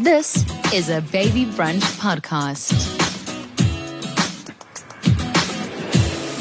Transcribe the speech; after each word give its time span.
This 0.00 0.46
is 0.72 0.88
a 0.88 1.02
Baby 1.02 1.44
Brunch 1.44 1.82
podcast. 1.98 2.72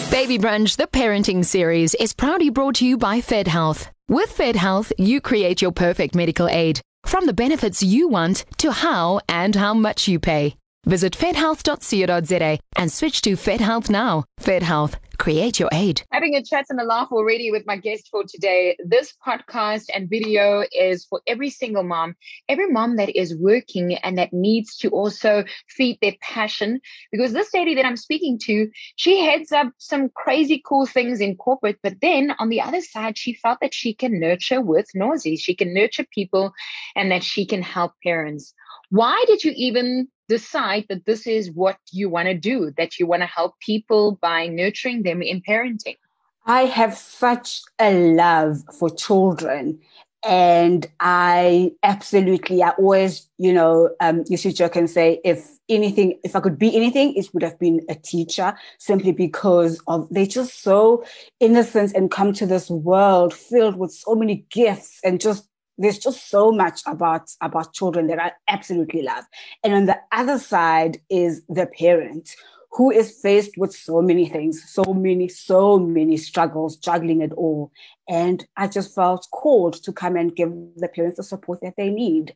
Baby 0.10 0.38
Brunch, 0.38 0.78
the 0.78 0.88
parenting 0.88 1.44
series, 1.44 1.94
is 1.96 2.14
proudly 2.14 2.50
brought 2.52 2.76
to 2.76 2.88
you 2.88 2.98
by 2.98 3.20
Fed 3.20 3.50
Health. 3.50 3.90
With 4.08 4.32
Fed 4.32 4.56
Health, 4.56 4.94
you 4.98 5.20
create 5.20 5.62
your 5.62 5.74
perfect 5.74 6.16
medical 6.16 6.48
aid, 6.48 6.80
from 7.06 7.26
the 7.26 7.34
benefits 7.34 7.84
you 7.84 8.08
want 8.08 8.46
to 8.60 8.72
how 8.72 9.20
and 9.28 9.54
how 9.54 9.74
much 9.74 10.08
you 10.08 10.20
pay. 10.20 10.56
Visit 10.90 11.14
fedhealth.co.za 11.14 12.58
and 12.76 12.92
switch 12.92 13.22
to 13.22 13.36
Fed 13.36 13.62
Health 13.62 13.92
now. 13.92 14.24
Fed 14.40 14.64
Health, 14.64 14.98
create 15.20 15.60
your 15.60 15.70
aid. 15.72 16.02
Having 16.12 16.34
a 16.34 16.42
chat 16.44 16.66
and 16.70 16.82
a 16.82 16.84
laugh 16.84 17.10
already 17.12 17.52
with 17.52 17.64
my 17.68 17.78
guest 17.78 18.08
for 18.10 18.24
today. 18.28 18.76
This 18.84 19.14
podcast 19.24 19.84
and 19.94 20.10
video 20.10 20.64
is 20.72 21.06
for 21.06 21.22
every 21.28 21.52
single 21.52 21.84
mom, 21.84 22.16
every 22.48 22.72
mom 22.72 22.96
that 22.96 23.16
is 23.16 23.38
working 23.38 23.98
and 23.98 24.18
that 24.18 24.34
needs 24.34 24.78
to 24.78 24.90
also 24.90 25.44
feed 25.68 26.00
their 26.02 26.16
passion. 26.22 26.82
Because 27.12 27.34
this 27.34 27.54
lady 27.54 27.76
that 27.76 27.86
I'm 27.86 27.96
speaking 27.96 28.40
to, 28.46 28.72
she 28.96 29.24
heads 29.24 29.52
up 29.52 29.68
some 29.78 30.10
crazy 30.10 30.60
cool 30.66 30.88
things 30.88 31.22
in 31.22 31.36
corporate, 31.36 31.78
but 31.84 32.02
then 32.02 32.34
on 32.40 32.50
the 32.50 32.62
other 32.62 32.82
side, 32.82 33.16
she 33.16 33.36
felt 33.36 33.60
that 33.62 33.76
she 33.76 33.94
can 33.94 34.20
nurture 34.20 34.60
with 34.60 34.88
Nozi. 34.96 35.40
She 35.40 35.54
can 35.54 35.72
nurture 35.72 36.08
people 36.12 36.52
and 36.96 37.12
that 37.12 37.24
she 37.24 37.46
can 37.46 37.62
help 37.62 37.94
parents. 38.04 38.56
Why 38.90 39.24
did 39.28 39.44
you 39.44 39.54
even 39.56 40.08
decide 40.28 40.86
that 40.90 41.06
this 41.06 41.28
is 41.28 41.52
what 41.52 41.78
you 41.92 42.10
want 42.10 42.28
to 42.28 42.34
do, 42.34 42.72
that 42.78 43.00
you 43.00 43.08
want 43.08 43.22
to 43.22 43.28
help 43.28 43.60
people 43.60 44.18
by 44.22 44.48
nurturing 44.48 45.04
them 45.04 45.22
in 45.22 45.42
parenting? 45.42 45.98
I 46.46 46.62
have 46.62 46.98
such 46.98 47.62
a 47.80 47.94
love 48.16 48.64
for 48.78 48.90
children. 48.90 49.80
And 50.26 50.86
I 51.00 51.72
absolutely, 51.82 52.62
I 52.62 52.72
always, 52.72 53.30
you 53.38 53.54
know, 53.54 53.96
um, 54.02 54.26
used 54.28 54.44
to 54.44 54.52
joke 54.52 54.76
and 54.76 54.90
say, 54.90 55.22
if 55.24 55.48
anything, 55.70 56.20
if 56.26 56.36
I 56.36 56.42
could 56.42 56.60
be 56.60 56.76
anything, 56.76 57.16
it 57.16 57.30
would 57.34 57.44
have 57.44 57.58
been 57.58 57.82
a 57.88 57.96
teacher 57.96 58.54
simply 58.80 59.14
because 59.14 59.82
of 59.88 60.08
they're 60.12 60.26
just 60.26 60.62
so 60.62 61.06
innocent 61.40 61.94
and 61.96 62.12
come 62.12 62.34
to 62.34 62.46
this 62.46 62.70
world 62.70 63.34
filled 63.34 63.78
with 63.78 63.94
so 63.94 64.14
many 64.14 64.46
gifts 64.50 65.00
and 65.06 65.22
just 65.22 65.49
there's 65.80 65.98
just 65.98 66.30
so 66.30 66.52
much 66.52 66.82
about 66.86 67.32
about 67.42 67.74
children 67.74 68.08
that 68.08 68.22
I 68.22 68.34
absolutely 68.48 69.02
love. 69.02 69.24
And 69.64 69.74
on 69.74 69.86
the 69.86 69.98
other 70.12 70.38
side 70.38 71.00
is 71.10 71.42
the 71.48 71.66
parent 71.66 72.36
who 72.72 72.92
is 72.92 73.20
faced 73.20 73.58
with 73.58 73.74
so 73.74 74.02
many 74.02 74.28
things, 74.28 74.64
so 74.68 74.84
many, 74.94 75.28
so 75.28 75.80
many 75.80 76.18
struggles, 76.18 76.78
juggling 76.78 77.22
it 77.22 77.34
all. 77.34 77.72
And 78.08 78.46
I 78.58 78.68
just 78.68 78.94
felt 78.94 79.28
called 79.32 79.82
to 79.84 79.92
come 79.92 80.16
and 80.16 80.36
give 80.36 80.52
the 80.76 80.88
parents 80.88 81.18
the 81.18 81.24
support 81.24 81.62
that 81.62 81.76
they 81.78 81.90
need. 81.90 82.36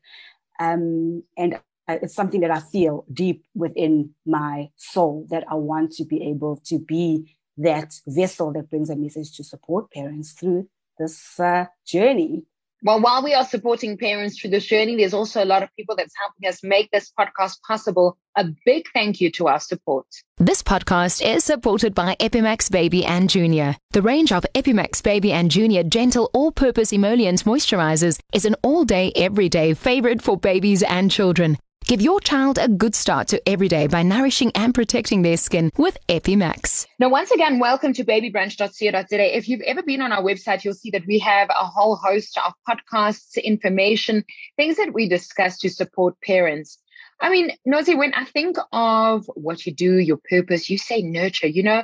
Um, 0.60 1.24
and 1.38 1.60
it's 1.88 2.16
something 2.16 2.42
that 2.42 2.50
I 2.50 2.62
feel 2.62 3.06
deep 3.14 3.46
within 3.54 4.16
my 4.26 4.70
soul 4.78 5.28
that 5.30 5.44
I 5.52 5.56
want 5.56 5.92
to 5.94 6.06
be 6.06 6.24
able 6.30 6.58
to 6.66 6.80
be 6.80 7.36
that 7.58 7.94
vessel 8.08 8.52
that 8.54 8.70
brings 8.72 8.90
a 8.90 8.96
message 8.96 9.36
to 9.38 9.44
support 9.44 9.92
parents 9.92 10.32
through 10.32 10.68
this 10.98 11.40
uh, 11.40 11.66
journey 11.86 12.46
well, 12.84 13.00
while 13.00 13.24
we 13.24 13.34
are 13.34 13.46
supporting 13.46 13.98
parents 13.98 14.40
through 14.40 14.50
this 14.50 14.66
journey, 14.66 14.98
there's 14.98 15.14
also 15.14 15.44
a 15.44 15.46
lot 15.46 15.64
of 15.64 15.70
people 15.78 15.96
that's 15.96 16.14
helping 16.20 16.48
us 16.48 16.64
make 16.64 16.92
this 16.92 17.12
podcast 17.18 17.62
possible. 17.66 18.18
A 18.36 18.46
big 18.66 18.86
thank 18.94 19.22
you 19.22 19.32
to 19.32 19.48
our 19.48 19.60
support. 19.60 20.06
This 20.38 20.62
podcast 20.62 21.26
is 21.26 21.44
supported 21.44 21.94
by 21.94 22.16
Epimax 22.20 22.70
Baby 22.70 23.06
and 23.06 23.30
Junior. 23.30 23.78
The 23.92 24.02
range 24.02 24.32
of 24.32 24.46
Epimax 24.54 25.02
Baby 25.02 25.32
and 25.32 25.50
Junior 25.50 25.84
gentle 25.84 26.30
all-purpose 26.34 26.92
emollient 26.92 27.46
moisturizers 27.46 28.20
is 28.34 28.44
an 28.46 28.56
all-day, 28.64 29.14
everyday 29.16 29.74
favorite 29.74 30.22
for 30.22 30.38
babies 30.38 30.84
and 30.84 31.10
children. 31.10 31.58
Give 31.86 32.02
your 32.02 32.22
child 32.22 32.58
a 32.58 32.70
good 32.70 32.96
start 32.96 33.28
to 33.30 33.50
every 33.50 33.68
day 33.68 33.88
by 33.88 34.04
nourishing 34.04 34.52
and 34.56 34.74
protecting 34.74 35.22
their 35.22 35.36
skin 35.36 35.72
with 35.78 35.98
Epimax. 36.08 36.88
Now, 36.98 37.10
once 37.10 37.30
again, 37.32 37.60
welcome 37.60 37.92
to 37.94 38.06
babybrunch.co.za. 38.06 39.38
If 39.38 39.50
you've 39.50 39.62
ever 39.62 39.84
been 39.84 40.02
on 40.02 40.14
our 40.14 40.24
website, 40.24 40.64
you'll 40.64 40.76
see 40.76 40.92
that 40.92 41.06
we 41.06 41.20
have 41.20 41.50
a 41.50 41.66
whole 41.66 41.98
host 41.98 42.40
of 42.46 42.54
podcasts, 42.68 43.42
information, 43.44 44.24
things 44.56 44.78
that 44.78 44.94
we 44.94 45.10
discuss 45.10 45.58
to 45.60 45.70
support 45.70 46.16
parents. 46.22 46.80
I 47.20 47.30
mean, 47.30 47.52
Nozi, 47.68 47.98
when 47.98 48.14
I 48.14 48.26
think 48.26 48.56
of 48.72 49.30
what 49.36 49.66
you 49.66 49.74
do, 49.74 49.98
your 50.00 50.20
purpose, 50.30 50.70
you 50.70 50.78
say 50.78 51.02
nurture, 51.02 51.48
you 51.48 51.64
know, 51.64 51.84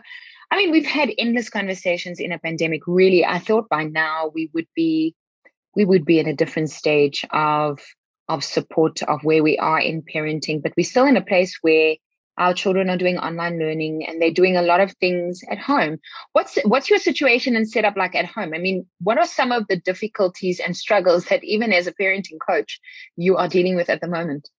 I 0.51 0.57
mean, 0.57 0.71
we've 0.71 0.85
had 0.85 1.11
endless 1.17 1.49
conversations 1.49 2.19
in 2.19 2.31
a 2.31 2.39
pandemic. 2.39 2.81
Really, 2.87 3.25
I 3.25 3.39
thought 3.39 3.69
by 3.69 3.83
now 3.83 4.31
we 4.33 4.49
would 4.53 4.67
be 4.75 5.15
we 5.75 5.85
would 5.85 6.03
be 6.03 6.19
in 6.19 6.27
a 6.27 6.33
different 6.33 6.71
stage 6.71 7.25
of 7.31 7.79
of 8.29 8.43
support 8.43 9.01
of 9.03 9.23
where 9.23 9.43
we 9.43 9.57
are 9.57 9.79
in 9.79 10.01
parenting, 10.01 10.61
but 10.61 10.73
we're 10.77 10.83
still 10.83 11.05
in 11.05 11.17
a 11.17 11.21
place 11.21 11.57
where 11.61 11.95
our 12.37 12.53
children 12.53 12.89
are 12.89 12.97
doing 12.97 13.17
online 13.17 13.59
learning 13.59 14.05
and 14.07 14.21
they're 14.21 14.31
doing 14.31 14.55
a 14.55 14.61
lot 14.61 14.79
of 14.79 14.93
things 14.93 15.41
at 15.51 15.59
home. 15.59 15.99
What's 16.31 16.57
what's 16.63 16.89
your 16.89 16.99
situation 16.99 17.57
and 17.57 17.69
setup 17.69 17.97
like 17.97 18.15
at 18.15 18.25
home? 18.25 18.53
I 18.53 18.59
mean, 18.59 18.85
what 19.01 19.17
are 19.17 19.27
some 19.27 19.51
of 19.51 19.67
the 19.67 19.75
difficulties 19.75 20.61
and 20.61 20.75
struggles 20.75 21.25
that 21.25 21.43
even 21.43 21.73
as 21.73 21.85
a 21.85 21.93
parenting 21.93 22.39
coach 22.47 22.79
you 23.17 23.35
are 23.35 23.49
dealing 23.49 23.75
with 23.75 23.89
at 23.89 23.99
the 23.99 24.07
moment? 24.07 24.49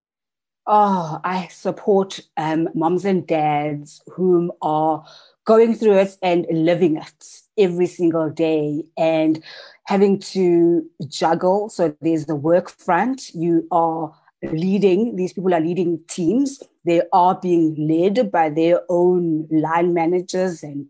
Oh, 0.66 1.20
I 1.24 1.48
support 1.48 2.20
um, 2.36 2.68
moms 2.74 3.04
and 3.06 3.26
dads 3.26 4.02
whom 4.14 4.52
are 4.60 5.04
going 5.50 5.74
through 5.74 5.98
it 5.98 6.16
and 6.22 6.46
living 6.52 6.96
it 6.96 7.24
every 7.58 7.86
single 7.86 8.30
day 8.30 8.84
and 8.96 9.42
having 9.86 10.16
to 10.16 10.88
juggle. 11.08 11.68
So 11.68 11.92
there's 12.00 12.26
the 12.26 12.36
work 12.36 12.70
front. 12.70 13.34
You 13.34 13.66
are 13.72 14.12
leading, 14.44 15.16
these 15.16 15.32
people 15.32 15.52
are 15.52 15.60
leading 15.60 15.98
teams. 16.08 16.62
They 16.84 17.02
are 17.12 17.34
being 17.34 17.74
led 17.76 18.30
by 18.30 18.50
their 18.50 18.82
own 18.88 19.48
line 19.50 19.92
managers 19.92 20.62
and 20.62 20.86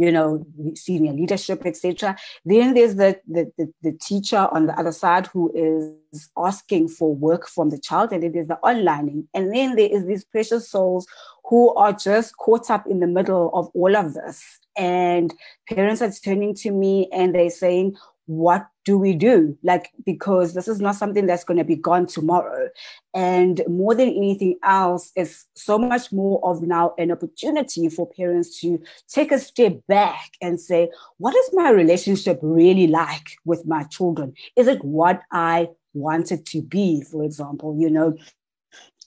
you 0.00 0.10
know, 0.10 0.42
senior 0.74 1.12
leadership, 1.12 1.66
etc. 1.66 2.16
Then 2.46 2.72
there's 2.72 2.94
the, 2.94 3.20
the, 3.28 3.52
the, 3.58 3.70
the, 3.82 3.92
teacher 3.92 4.48
on 4.50 4.66
the 4.66 4.78
other 4.78 4.92
side 4.92 5.26
who 5.26 5.52
is 5.54 6.30
asking 6.38 6.88
for 6.88 7.14
work 7.14 7.46
from 7.46 7.68
the 7.68 7.78
child, 7.78 8.10
and 8.12 8.22
then 8.22 8.32
there's 8.32 8.48
the 8.48 8.58
onlining. 8.64 9.26
And 9.34 9.54
then 9.54 9.76
there 9.76 9.90
is 9.90 10.06
these 10.06 10.24
precious 10.24 10.70
souls 10.70 11.06
who 11.44 11.74
are 11.74 11.92
just 11.92 12.34
caught 12.38 12.70
up 12.70 12.86
in 12.86 13.00
the 13.00 13.06
middle 13.06 13.50
of 13.52 13.68
all 13.74 13.94
of 13.94 14.14
this. 14.14 14.42
And 14.74 15.34
parents 15.68 16.00
are 16.00 16.10
turning 16.10 16.54
to 16.54 16.70
me 16.70 17.10
and 17.12 17.34
they're 17.34 17.50
saying, 17.50 17.96
what 18.30 18.68
do 18.84 18.96
we 18.96 19.12
do? 19.12 19.58
Like, 19.64 19.90
because 20.06 20.54
this 20.54 20.68
is 20.68 20.80
not 20.80 20.94
something 20.94 21.26
that's 21.26 21.42
going 21.42 21.58
to 21.58 21.64
be 21.64 21.74
gone 21.74 22.06
tomorrow. 22.06 22.68
And 23.12 23.60
more 23.66 23.92
than 23.92 24.08
anything 24.08 24.56
else, 24.62 25.10
it's 25.16 25.46
so 25.56 25.76
much 25.76 26.12
more 26.12 26.38
of 26.44 26.62
now 26.62 26.94
an 26.96 27.10
opportunity 27.10 27.88
for 27.88 28.08
parents 28.08 28.60
to 28.60 28.80
take 29.08 29.32
a 29.32 29.38
step 29.40 29.80
back 29.88 30.30
and 30.40 30.60
say, 30.60 30.90
what 31.18 31.34
is 31.34 31.50
my 31.54 31.70
relationship 31.70 32.38
really 32.40 32.86
like 32.86 33.30
with 33.44 33.66
my 33.66 33.82
children? 33.82 34.32
Is 34.54 34.68
it 34.68 34.84
what 34.84 35.22
I 35.32 35.70
want 35.92 36.30
it 36.30 36.46
to 36.46 36.62
be, 36.62 37.02
for 37.02 37.24
example? 37.24 37.76
You 37.76 37.90
know, 37.90 38.16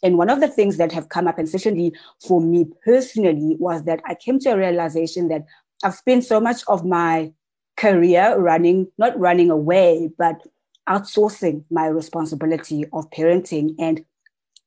and 0.04 0.18
one 0.18 0.30
of 0.30 0.42
the 0.42 0.50
things 0.50 0.76
that 0.76 0.92
have 0.92 1.08
come 1.08 1.30
up, 1.30 1.38
and 1.38 1.48
especially 1.48 1.94
for 2.28 2.42
me 2.42 2.66
personally, 2.84 3.56
was 3.58 3.84
that 3.86 4.02
I 4.06 4.16
came 4.16 4.40
to 4.40 4.50
a 4.50 4.58
realization 4.58 5.30
that 5.30 5.46
I've 5.82 5.96
spent 5.96 6.26
so 6.26 6.42
much 6.42 6.62
of 6.68 6.84
my 6.84 7.32
career 7.78 8.38
running, 8.38 8.88
not 8.98 9.18
running 9.20 9.50
away, 9.50 10.10
but 10.18 10.42
outsourcing 10.88 11.64
my 11.70 11.88
responsibility 11.88 12.86
of 12.94 13.10
parenting 13.12 13.76
and 13.80 14.06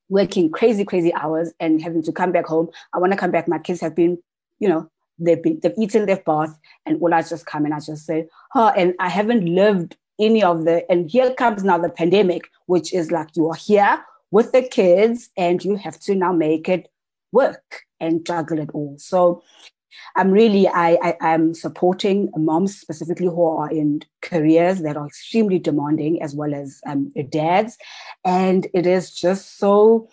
working 0.09 0.51
crazy, 0.51 0.85
crazy 0.85 1.13
hours 1.15 1.53
and 1.61 1.83
having 1.83 2.03
to 2.03 2.13
come 2.13 2.33
back 2.33 2.47
home. 2.47 2.69
I 2.95 2.99
want 2.99 3.13
to 3.13 3.19
come 3.19 3.31
back. 3.31 3.49
My 3.49 3.59
kids 3.59 3.81
have 3.81 3.95
been, 3.95 4.19
you 4.59 4.69
know, 4.69 4.91
they've 5.19 5.43
been 5.43 5.61
they've 5.63 5.75
eaten 5.79 6.07
their 6.07 6.23
bath, 6.25 6.57
and 6.85 7.01
all 7.01 7.13
I 7.13 7.23
just 7.23 7.47
come 7.47 7.65
and 7.65 7.75
I 7.75 7.81
just 7.81 8.07
say, 8.07 8.29
oh, 8.55 8.73
and 8.77 8.95
I 8.99 9.09
haven't 9.09 9.45
lived 9.45 9.97
any 10.19 10.43
of 10.43 10.65
the 10.65 10.91
and 10.91 11.11
here 11.11 11.35
comes 11.35 11.65
now 11.65 11.79
the 11.79 11.91
pandemic, 11.91 12.49
which 12.67 12.93
is 12.95 13.11
like 13.11 13.37
you 13.37 13.49
are 13.49 13.57
here 13.57 14.03
with 14.31 14.53
the 14.53 14.63
kids 14.63 15.31
and 15.37 15.65
you 15.65 15.77
have 15.77 15.99
to 16.01 16.15
now 16.15 16.33
make 16.33 16.69
it 16.69 16.91
work 17.33 17.83
and 18.01 18.25
juggle 18.25 18.59
it 18.59 18.71
all. 18.73 18.97
So 18.99 19.43
I'm 20.17 20.31
really 20.31 20.69
I, 20.69 21.17
I 21.21 21.35
am 21.35 21.55
supporting 21.55 22.31
moms 22.37 22.79
specifically 22.79 23.27
who 23.27 23.45
are 23.45 23.71
in 23.71 24.03
careers 24.23 24.83
that 24.83 24.97
are 24.97 25.07
extremely 25.07 25.59
demanding 25.59 26.23
as 26.23 26.35
well 26.35 26.55
as 26.55 26.81
um, 26.87 27.13
dads, 27.31 27.77
and 28.25 28.67
it 28.75 28.87
is 28.87 29.15
just 29.15 29.59
so 29.59 30.09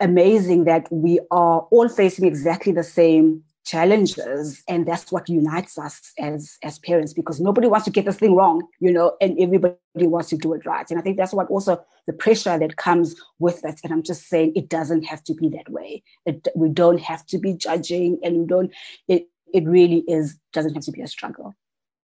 amazing 0.00 0.64
that 0.64 0.86
we 0.92 1.18
are 1.30 1.66
all 1.70 1.88
facing 1.88 2.24
exactly 2.24 2.72
the 2.72 2.84
same 2.84 3.42
challenges 3.68 4.62
and 4.66 4.86
that's 4.86 5.12
what 5.12 5.28
unites 5.28 5.76
us 5.76 6.12
as 6.18 6.56
as 6.62 6.78
parents 6.78 7.12
because 7.12 7.38
nobody 7.38 7.68
wants 7.68 7.84
to 7.84 7.90
get 7.90 8.06
this 8.06 8.16
thing 8.16 8.34
wrong 8.34 8.66
you 8.80 8.90
know 8.90 9.14
and 9.20 9.38
everybody 9.38 10.06
wants 10.14 10.30
to 10.30 10.38
do 10.38 10.54
it 10.54 10.64
right. 10.64 10.90
And 10.90 10.98
i 10.98 11.02
think 11.02 11.18
that's 11.18 11.34
what 11.34 11.50
also 11.50 11.84
the 12.06 12.14
pressure 12.14 12.58
that 12.58 12.78
comes 12.78 13.14
with 13.38 13.62
it. 13.66 13.78
And 13.84 13.92
i'm 13.92 14.02
just 14.02 14.26
saying 14.28 14.52
it 14.56 14.70
doesn't 14.70 15.02
have 15.02 15.22
to 15.24 15.34
be 15.34 15.50
that 15.50 15.68
way. 15.70 16.02
It, 16.24 16.48
we 16.56 16.70
don't 16.70 17.00
have 17.00 17.26
to 17.26 17.38
be 17.38 17.52
judging 17.52 18.18
and 18.22 18.38
we 18.38 18.46
don't 18.46 18.72
it 19.06 19.28
it 19.52 19.64
really 19.64 20.02
is 20.08 20.38
doesn't 20.54 20.74
have 20.74 20.84
to 20.84 20.92
be 20.92 21.02
a 21.02 21.08
struggle. 21.08 21.54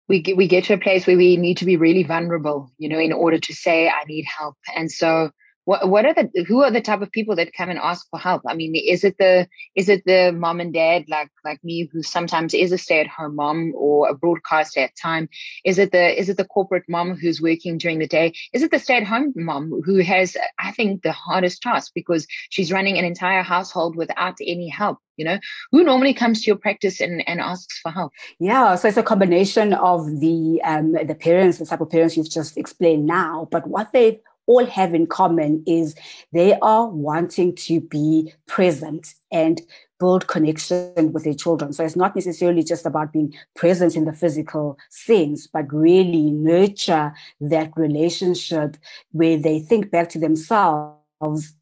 We 0.09 0.21
get, 0.23 0.37
we 0.37 0.49
get 0.49 0.65
to 0.65 0.75
a 0.75 0.79
place 0.79 1.07
where 1.07 1.17
we 1.17 1.37
need 1.37 1.59
to 1.59 1.67
be 1.67 1.77
really 1.77 2.05
vulnerable 2.05 2.71
you 2.79 2.89
know 2.89 2.99
in 2.99 3.13
order 3.13 3.39
to 3.39 3.53
say 3.55 3.89
i 3.89 4.03
need 4.05 4.25
help. 4.25 4.57
And 4.75 4.91
so 4.91 5.31
what 5.71 5.89
what 5.89 6.05
are 6.05 6.15
the 6.15 6.45
who 6.49 6.65
are 6.65 6.73
the 6.73 6.81
type 6.81 7.01
of 7.01 7.13
people 7.13 7.37
that 7.37 7.53
come 7.53 7.71
and 7.71 7.79
ask 7.79 8.05
for 8.11 8.19
help? 8.19 8.43
I 8.45 8.55
mean 8.55 8.75
is 8.75 9.05
it 9.05 9.17
the 9.19 9.47
is 9.77 9.89
it 9.89 10.03
the 10.05 10.33
mom 10.33 10.59
and 10.59 10.75
dad 10.75 11.05
like 11.09 11.31
like 11.45 11.63
me 11.63 11.89
who 11.93 12.03
sometimes 12.03 12.55
is 12.55 12.73
a 12.73 12.79
stay-at-home 12.79 13.37
mom 13.37 13.73
or 13.77 14.09
a 14.09 14.15
broadcaster 14.15 14.81
at 14.81 14.97
time? 14.97 15.29
Is 15.65 15.79
it 15.79 15.93
the 15.93 16.21
is 16.21 16.29
it 16.29 16.39
the 16.39 16.45
corporate 16.57 16.89
mom 16.89 17.15
who's 17.15 17.41
working 17.41 17.79
during 17.79 18.01
the 18.01 18.09
day? 18.09 18.33
Is 18.53 18.65
it 18.65 18.73
the 18.73 18.81
stay-at-home 18.81 19.33
mom 19.37 19.81
who 19.85 19.99
has 19.99 20.37
i 20.59 20.73
think 20.73 21.03
the 21.03 21.13
hardest 21.13 21.63
task 21.63 21.93
because 21.95 22.27
she's 22.49 22.73
running 22.73 22.99
an 22.99 23.05
entire 23.05 23.43
household 23.43 23.95
without 23.95 24.37
any 24.45 24.69
help 24.69 24.99
you 25.17 25.27
know? 25.27 25.39
Who 25.71 25.85
normally 25.85 26.15
comes 26.15 26.41
to 26.41 26.47
your 26.47 26.57
practice 26.57 26.99
and, 26.99 27.23
and 27.29 27.41
asks 27.41 27.79
for 27.81 27.91
help? 27.93 28.13
Yeah 28.39 28.75
so 28.75 28.89
it's 28.89 28.97
a 28.97 29.03
combination 29.03 29.75
of 29.75 30.01
the 30.25 30.61
um 30.65 30.93
the 30.93 31.15
parents 31.15 31.59
the 31.59 31.67
type 31.67 31.83
of 31.83 31.91
parents 31.91 32.17
you've 32.17 32.31
just 32.41 32.57
explained 32.57 33.07
now 33.07 33.47
but 33.53 33.69
what 33.69 33.93
they 33.93 34.21
all 34.51 34.67
have 34.67 34.95
in 34.95 35.07
common 35.07 35.63
is 35.65 35.95
they 36.33 36.59
are 36.59 36.89
wanting 36.89 37.55
to 37.55 37.81
be 37.81 38.33
present 38.49 39.15
and 39.31 39.61
build 40.01 40.27
connection 40.27 41.13
with 41.13 41.23
their 41.23 41.35
children. 41.35 41.73
So 41.73 41.85
it's 41.85 41.95
not 41.95 42.17
necessarily 42.17 42.65
just 42.65 42.85
about 42.85 43.13
being 43.13 43.33
present 43.55 43.95
in 43.95 44.07
the 44.07 44.13
physical 44.13 44.77
sense, 44.89 45.47
but 45.47 45.73
really 45.73 46.33
nurture 46.33 47.13
that 47.41 47.71
relationship 47.77 48.77
where 49.13 49.37
they 49.37 49.61
think 49.61 49.93
back 49.93 50.09
to 50.11 50.19
themselves 50.19 50.97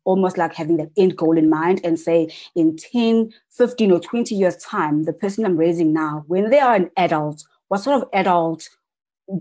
almost 0.04 0.38
like 0.38 0.54
having 0.54 0.78
that 0.78 0.90
end 0.96 1.16
goal 1.16 1.36
in 1.36 1.50
mind 1.50 1.80
and 1.84 1.98
say 1.98 2.32
in 2.54 2.76
10 2.76 3.32
15 3.50 3.90
or 3.90 3.98
20 3.98 4.32
years 4.32 4.56
time 4.58 5.02
the 5.02 5.12
person 5.12 5.44
i'm 5.44 5.56
raising 5.56 5.92
now 5.92 6.22
when 6.28 6.48
they 6.50 6.60
are 6.60 6.76
an 6.76 6.88
adult 6.96 7.42
what 7.66 7.80
sort 7.80 8.00
of 8.00 8.08
adult 8.12 8.68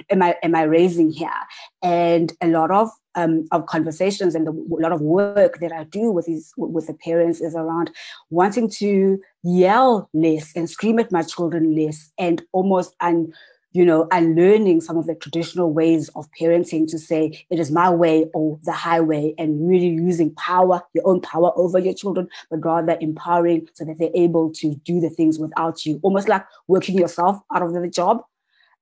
am 0.10 0.22
I 0.22 0.36
am 0.44 0.56
I 0.56 0.63
raising 0.63 1.12
here? 1.12 1.30
And 1.81 2.34
a 2.42 2.48
lot 2.48 2.72
of 2.72 2.89
um, 3.16 3.48
of 3.51 3.66
conversations 3.66 4.36
and 4.36 4.45
the, 4.45 4.51
a 4.51 4.81
lot 4.81 4.92
of 4.92 5.01
work 5.01 5.60
that 5.60 5.72
I 5.72 5.86
do 5.86 6.12
with 6.12 6.25
these 6.25 6.54
with 6.57 6.88
the 6.88 6.94
parents 6.94 7.42
is 7.42 7.56
around 7.56 7.92
wanting 8.30 8.69
to 8.72 9.19
yell 9.44 10.10
less 10.13 10.51
and 10.56 10.69
scream 10.69 11.00
at 11.00 11.12
my 11.12 11.24
children 11.24 11.75
less 11.75 12.12
and 12.18 12.44
almost 12.51 12.95
and 13.01 13.34
you 13.74 13.84
know 13.84 14.07
unlearning 14.12 14.81
some 14.81 14.98
of 14.98 15.07
the 15.07 15.16
traditional 15.16 15.74
ways 15.74 16.10
of 16.16 16.28
parenting 16.40 16.88
to 16.90 16.98
say 16.98 17.45
it 17.50 17.60
is 17.60 17.72
my 17.72 17.90
way 17.90 18.25
or 18.33 18.60
the 18.63 18.72
highway 18.72 19.33
and 19.38 19.68
really 19.68 19.88
using 19.88 20.33
power 20.36 20.81
your 20.94 21.07
own 21.07 21.19
power 21.22 21.51
over 21.56 21.80
your 21.80 21.94
children 21.94 22.28
but 22.50 22.63
rather 22.63 22.98
empowering 23.01 23.68
so 23.74 23.83
that 23.83 23.98
they're 24.00 24.10
able 24.16 24.51
to 24.51 24.75
do 24.86 25.00
the 25.00 25.10
things 25.10 25.38
without 25.38 25.86
you 25.86 26.00
almost 26.04 26.30
like 26.30 26.45
working 26.68 26.98
yourself 26.98 27.40
out 27.54 27.62
of 27.62 27.74
the 27.74 27.88
job 27.88 28.24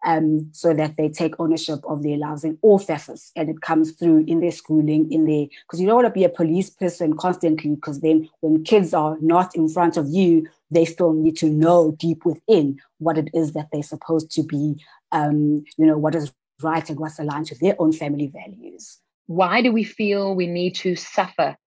um, 0.06 0.50
so 0.54 0.74
that 0.74 0.96
they 0.98 1.10
take 1.10 1.40
ownership 1.40 1.80
of 1.88 2.04
their 2.04 2.18
lives 2.18 2.44
in 2.44 2.58
all 2.62 2.80
facets. 2.80 3.32
And 3.36 3.50
it 3.50 3.62
comes 3.62 3.92
through 3.92 4.26
in 4.28 4.40
their 4.40 4.52
schooling, 4.52 5.12
in 5.12 5.26
their, 5.26 5.48
because 5.64 5.82
you 5.82 5.88
don't 5.88 5.96
want 5.96 6.08
to 6.08 6.14
be 6.14 6.24
a 6.24 6.30
police 6.30 6.70
person 6.70 7.18
constantly, 7.18 7.76
because 7.76 8.02
then 8.02 8.30
when 8.40 8.64
kids 8.64 8.94
are 8.94 9.18
not 9.20 9.56
in 9.56 9.68
front 9.68 9.98
of 9.98 10.08
you, 10.08 10.48
they 10.72 10.86
still 10.86 11.14
need 11.14 11.36
to 11.38 11.50
know 11.50 11.96
deep 11.98 12.24
within 12.24 12.80
what 13.00 13.18
it 13.18 13.30
is 13.34 13.54
that 13.54 13.68
they're 13.72 13.84
supposed 13.84 14.32
to 14.32 14.44
be, 14.44 14.82
um, 15.12 15.64
you 15.78 15.86
know, 15.86 15.98
what 15.98 16.16
is 16.16 16.32
right 16.62 16.90
and 16.90 17.00
what's 17.00 17.20
aligned 17.20 17.48
to 17.48 17.56
their 17.56 17.76
own 17.80 17.92
family 17.92 18.28
values. 18.28 19.00
Why 19.28 19.62
do 19.62 19.72
we 19.72 19.84
feel 19.84 20.36
we 20.36 20.48
need 20.48 20.76
to 20.76 20.96
suffer 20.96 21.58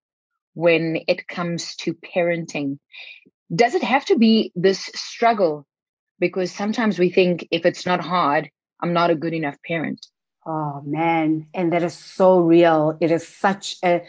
when 0.54 1.00
it 1.08 1.26
comes 1.28 1.74
to 1.76 1.92
parenting? 1.94 2.78
Does 3.54 3.74
it 3.74 3.82
have 3.82 4.04
to 4.06 4.16
be 4.16 4.52
this 4.54 4.90
struggle 4.94 5.66
because 6.18 6.52
sometimes 6.52 6.98
we 6.98 7.10
think 7.10 7.46
if 7.50 7.64
it's 7.64 7.86
not 7.86 8.00
hard, 8.00 8.50
I'm 8.80 8.92
not 8.92 9.10
a 9.10 9.14
good 9.14 9.34
enough 9.34 9.56
parent. 9.66 10.06
Oh 10.46 10.82
man, 10.84 11.46
and 11.54 11.72
that 11.72 11.82
is 11.82 11.94
so 11.94 12.40
real. 12.40 12.96
It 13.00 13.10
is 13.10 13.26
such 13.26 13.76
a 13.84 14.02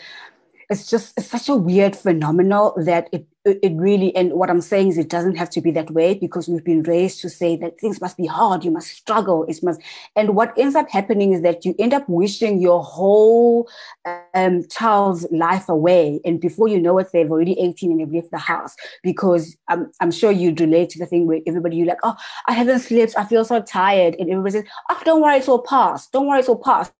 it's 0.69 0.89
just 0.89 1.17
it's 1.17 1.27
such 1.27 1.49
a 1.49 1.55
weird 1.55 1.95
phenomenon 1.95 2.85
that 2.85 3.09
it 3.11 3.27
it 3.61 3.73
really 3.75 4.15
and 4.15 4.33
what 4.33 4.49
i'm 4.49 4.61
saying 4.61 4.87
is 4.87 4.97
it 4.97 5.09
doesn't 5.09 5.35
have 5.35 5.49
to 5.49 5.61
be 5.61 5.71
that 5.71 5.91
way 5.91 6.13
because 6.13 6.47
we've 6.47 6.63
been 6.63 6.83
raised 6.83 7.21
to 7.21 7.29
say 7.29 7.55
that 7.55 7.79
things 7.79 8.01
must 8.01 8.17
be 8.17 8.25
hard 8.25 8.63
you 8.63 8.71
must 8.71 8.89
struggle 8.89 9.45
it 9.47 9.61
must 9.63 9.81
and 10.15 10.35
what 10.35 10.53
ends 10.57 10.75
up 10.75 10.89
happening 10.89 11.33
is 11.33 11.41
that 11.41 11.65
you 11.65 11.75
end 11.79 11.93
up 11.93 12.07
wishing 12.07 12.59
your 12.59 12.83
whole 12.83 13.67
um, 14.33 14.67
child's 14.69 15.25
life 15.31 15.69
away 15.69 16.19
and 16.25 16.39
before 16.39 16.67
you 16.67 16.79
know 16.79 16.97
it 16.97 17.07
they've 17.13 17.31
already 17.31 17.59
18 17.59 17.91
and 17.91 17.99
they've 17.99 18.13
left 18.13 18.31
the 18.31 18.37
house 18.37 18.75
because 19.03 19.55
I'm, 19.67 19.91
I'm 19.99 20.11
sure 20.11 20.31
you'd 20.31 20.59
relate 20.59 20.89
to 20.91 20.99
the 20.99 21.05
thing 21.05 21.27
where 21.27 21.39
everybody 21.47 21.77
you're 21.77 21.87
like 21.87 21.99
oh 22.03 22.15
i 22.47 22.53
haven't 22.53 22.79
slept 22.79 23.13
i 23.17 23.25
feel 23.25 23.45
so 23.45 23.61
tired 23.61 24.15
and 24.19 24.29
everybody 24.29 24.51
says 24.51 24.65
oh 24.89 25.01
don't 25.05 25.21
worry 25.21 25.37
it's 25.37 25.47
all 25.47 25.61
past 25.61 26.11
don't 26.11 26.27
worry 26.27 26.39
it's 26.39 26.49
all 26.49 26.57
past 26.57 26.91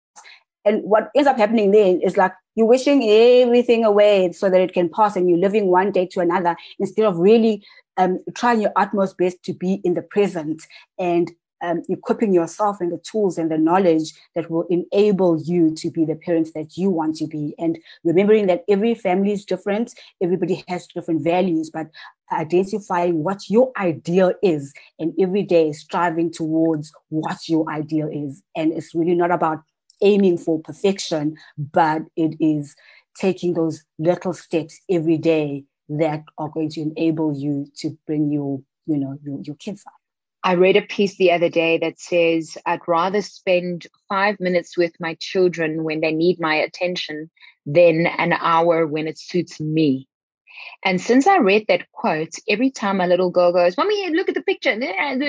and 0.64 0.82
what 0.82 1.10
ends 1.16 1.28
up 1.28 1.38
happening 1.38 1.70
then 1.70 2.00
is 2.02 2.16
like 2.16 2.32
you're 2.54 2.66
wishing 2.66 3.08
everything 3.08 3.84
away 3.84 4.32
so 4.32 4.50
that 4.50 4.60
it 4.60 4.72
can 4.72 4.88
pass 4.88 5.16
and 5.16 5.28
you're 5.28 5.38
living 5.38 5.66
one 5.66 5.90
day 5.92 6.06
to 6.06 6.20
another 6.20 6.56
instead 6.78 7.06
of 7.06 7.16
really 7.16 7.64
um, 7.96 8.18
trying 8.34 8.60
your 8.60 8.72
utmost 8.76 9.16
best 9.16 9.42
to 9.44 9.52
be 9.52 9.80
in 9.84 9.94
the 9.94 10.02
present 10.02 10.62
and 10.98 11.30
um, 11.62 11.82
equipping 11.88 12.32
yourself 12.32 12.80
and 12.80 12.90
the 12.90 12.98
tools 12.98 13.38
and 13.38 13.50
the 13.50 13.58
knowledge 13.58 14.12
that 14.34 14.50
will 14.50 14.66
enable 14.70 15.40
you 15.42 15.74
to 15.74 15.90
be 15.90 16.04
the 16.04 16.14
parents 16.14 16.52
that 16.52 16.76
you 16.76 16.88
want 16.90 17.16
to 17.16 17.26
be. 17.26 17.54
And 17.58 17.78
remembering 18.04 18.46
that 18.46 18.64
every 18.68 18.94
family 18.94 19.32
is 19.32 19.44
different, 19.44 19.92
everybody 20.22 20.64
has 20.68 20.86
different 20.86 21.22
values, 21.22 21.70
but 21.70 21.88
identifying 22.32 23.22
what 23.24 23.50
your 23.50 23.72
ideal 23.76 24.32
is 24.42 24.72
and 24.98 25.12
every 25.20 25.42
day 25.42 25.72
striving 25.72 26.32
towards 26.32 26.92
what 27.08 27.48
your 27.48 27.68
ideal 27.68 28.08
is. 28.08 28.42
And 28.56 28.72
it's 28.72 28.94
really 28.94 29.14
not 29.14 29.30
about 29.30 29.60
aiming 30.02 30.38
for 30.38 30.60
perfection, 30.60 31.36
but 31.58 32.02
it 32.16 32.36
is 32.40 32.74
taking 33.16 33.54
those 33.54 33.84
little 33.98 34.32
steps 34.32 34.80
every 34.90 35.18
day 35.18 35.64
that 35.88 36.22
are 36.38 36.48
going 36.48 36.70
to 36.70 36.80
enable 36.80 37.36
you 37.36 37.66
to 37.76 37.96
bring 38.06 38.30
your, 38.30 38.60
you 38.86 38.96
know, 38.96 39.18
your, 39.22 39.40
your 39.42 39.56
kids 39.56 39.82
up. 39.86 39.92
I 40.42 40.54
read 40.54 40.76
a 40.76 40.82
piece 40.82 41.16
the 41.16 41.32
other 41.32 41.50
day 41.50 41.76
that 41.78 42.00
says, 42.00 42.56
I'd 42.64 42.80
rather 42.86 43.20
spend 43.20 43.86
five 44.08 44.40
minutes 44.40 44.76
with 44.76 44.92
my 44.98 45.16
children 45.20 45.84
when 45.84 46.00
they 46.00 46.12
need 46.12 46.40
my 46.40 46.54
attention 46.54 47.30
than 47.66 48.06
an 48.06 48.32
hour 48.32 48.86
when 48.86 49.06
it 49.06 49.18
suits 49.18 49.60
me. 49.60 50.08
And 50.84 51.00
since 51.00 51.26
I 51.26 51.38
read 51.38 51.66
that 51.68 51.90
quote, 51.92 52.34
every 52.48 52.70
time 52.70 52.96
my 52.96 53.06
little 53.06 53.30
girl 53.30 53.52
goes, 53.52 53.76
Mommy, 53.76 54.10
look 54.10 54.28
at 54.28 54.34
the 54.34 54.42
picture. 54.42 54.78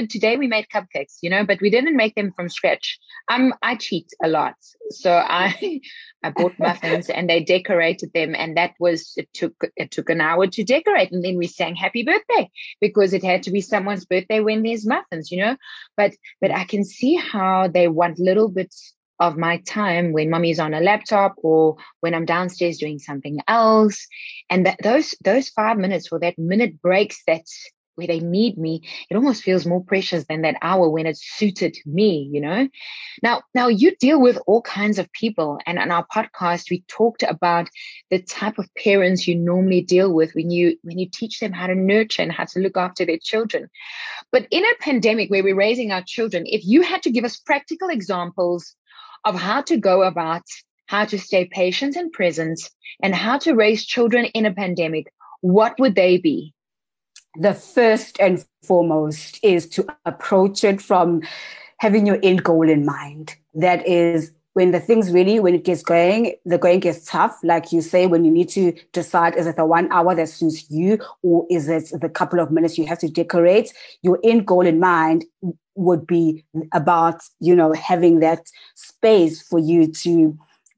Today 0.08 0.38
we 0.38 0.48
made 0.48 0.68
cupcakes, 0.74 1.18
you 1.22 1.30
know, 1.30 1.46
but 1.46 1.60
we 1.62 1.70
didn't 1.70 1.98
make 1.98 2.16
them 2.16 2.32
from 2.34 2.50
scratch. 2.50 3.00
Um, 3.30 3.54
I 3.62 3.76
cheat 3.76 4.08
a 4.24 4.28
lot. 4.28 4.56
So 4.90 5.12
I 5.14 5.82
I 6.24 6.30
bought 6.30 6.60
muffins 6.60 7.10
and 7.10 7.30
they 7.30 7.44
decorated 7.44 8.12
them. 8.14 8.36
And 8.36 8.56
that 8.58 8.74
was 8.80 9.14
it 9.18 9.34
took 9.34 9.54
it 9.76 9.92
took 9.92 10.10
an 10.10 10.22
hour 10.22 10.48
to 10.48 10.64
decorate. 10.64 11.12
And 11.12 11.24
then 11.24 11.38
we 11.38 11.48
sang 11.48 11.76
happy 11.76 12.04
birthday 12.04 12.50
because 12.80 13.14
it 13.14 13.24
had 13.24 13.44
to 13.44 13.52
be 13.52 13.62
someone's 13.62 14.06
birthday 14.06 14.40
when 14.40 14.64
there's 14.64 14.88
muffins, 14.88 15.32
you 15.32 15.44
know. 15.44 15.58
But 15.98 16.14
but 16.40 16.52
I 16.52 16.64
can 16.64 16.84
see 16.84 17.16
how 17.16 17.68
they 17.68 17.88
want 17.88 18.20
little 18.20 18.50
bits 18.50 18.94
of 19.22 19.38
my 19.38 19.58
time 19.60 20.12
when 20.12 20.32
mommy's 20.32 20.60
on 20.60 20.74
a 20.74 20.82
laptop 20.82 21.36
or 21.38 21.78
when 22.00 22.16
I'm 22.16 22.26
downstairs 22.26 22.80
doing 22.80 22.98
something 22.98 23.40
else. 23.48 24.08
And 24.50 24.66
that 24.66 24.80
those 24.82 25.16
those 25.24 25.48
five 25.50 25.78
minutes 25.78 26.10
or 26.12 26.20
that 26.20 26.40
minute 26.40 26.82
breaks 26.82 27.22
that's 27.26 27.70
where 27.96 28.08
they 28.08 28.20
need 28.20 28.58
me, 28.58 28.82
it 29.10 29.16
almost 29.16 29.44
feels 29.44 29.66
more 29.66 29.84
precious 29.84 30.26
than 30.26 30.42
that 30.42 30.56
hour 30.62 30.90
when 30.90 31.06
it's 31.06 31.24
suited 31.24 31.78
me, 31.86 32.30
you 32.32 32.42
know? 32.42 32.68
Now, 33.22 33.44
now 33.54 33.68
you 33.68 33.96
deal 33.98 34.20
with 34.20 34.40
all 34.48 34.62
kinds 34.62 34.98
of 34.98 35.12
people. 35.12 35.60
And 35.68 35.78
on 35.78 35.92
our 35.92 36.08
podcast, 36.08 36.72
we 36.72 36.84
talked 36.88 37.22
about 37.22 37.70
the 38.10 38.20
type 38.20 38.58
of 38.58 38.74
parents 38.76 39.28
you 39.28 39.36
normally 39.36 39.82
deal 39.82 40.12
with 40.12 40.34
when 40.34 40.50
you 40.50 40.78
when 40.84 40.98
you 40.98 41.10
teach 41.10 41.40
them 41.40 41.52
how 41.52 41.68
to 41.68 41.76
nurture 41.76 42.24
and 42.24 42.32
how 42.32 42.46
to 42.46 42.60
look 42.60 42.78
after 42.78 43.06
their 43.06 43.20
children. 43.22 43.70
But 44.32 44.48
in 44.50 44.64
a 44.64 44.76
pandemic 44.80 45.30
where 45.30 45.44
we're 45.44 45.56
raising 45.56 45.92
our 45.92 46.04
children, 46.04 46.46
if 46.48 46.66
you 46.66 46.82
had 46.82 47.04
to 47.04 47.12
give 47.12 47.26
us 47.26 47.38
practical 47.38 47.90
examples 47.90 48.76
of 49.26 49.36
how 49.36 49.62
to 49.62 49.78
go 49.78 50.04
about 50.04 50.44
how 50.88 51.06
to 51.06 51.18
stay 51.18 51.46
patient 51.46 51.96
and 51.96 52.12
present 52.12 52.60
and 53.02 53.16
how 53.16 53.38
to 53.38 53.54
raise 53.54 53.86
children 53.86 54.26
in 54.26 54.46
a 54.46 54.54
pandemic, 54.54 55.12
what 55.40 55.80
would 55.80 55.96
they 55.96 56.18
be? 56.18 56.54
The 57.40 57.54
first 57.54 58.20
and 58.20 58.44
foremost 58.64 59.40
is 59.42 59.70
to 59.70 59.88
approach 60.06 60.64
it 60.64 60.82
from 60.82 61.22
having 61.78 62.06
your 62.06 62.20
end 62.22 62.44
goal 62.44 62.70
in 62.70 62.86
mind. 62.86 63.36
That 63.54 63.88
is 63.88 64.32
when 64.54 64.72
the 64.72 64.82
things 64.82 65.12
really, 65.12 65.40
when 65.40 65.56
it 65.56 65.64
gets 65.64 65.82
going, 65.82 66.36
the 66.46 66.58
going 66.58 66.82
gets 66.82 67.06
tough. 67.06 67.40
Like 67.42 67.72
you 67.72 67.82
say, 67.82 68.06
when 68.06 68.26
you 68.26 68.32
need 68.32 68.50
to 68.50 68.74
decide, 68.92 69.36
is 69.36 69.48
it 69.48 69.56
the 69.56 69.66
one 69.66 69.90
hour 69.94 70.14
that 70.14 70.28
suits 70.28 70.70
you 70.70 71.00
or 71.24 71.48
is 71.50 71.70
it 71.70 71.90
the 72.02 72.10
couple 72.10 72.42
of 72.42 72.52
minutes 72.52 72.78
you 72.78 72.86
have 72.86 73.00
to 73.00 73.08
decorate? 73.08 73.74
Your 74.02 74.20
end 74.24 74.46
goal 74.46 74.68
in 74.68 74.80
mind 74.80 75.24
would 75.76 76.06
be 76.06 76.44
about 76.74 77.22
you 77.40 77.56
know 77.56 77.74
having 77.74 78.20
that 78.20 78.46
space 78.76 79.42
for 79.42 79.60
you 79.60 79.88
to 79.88 80.38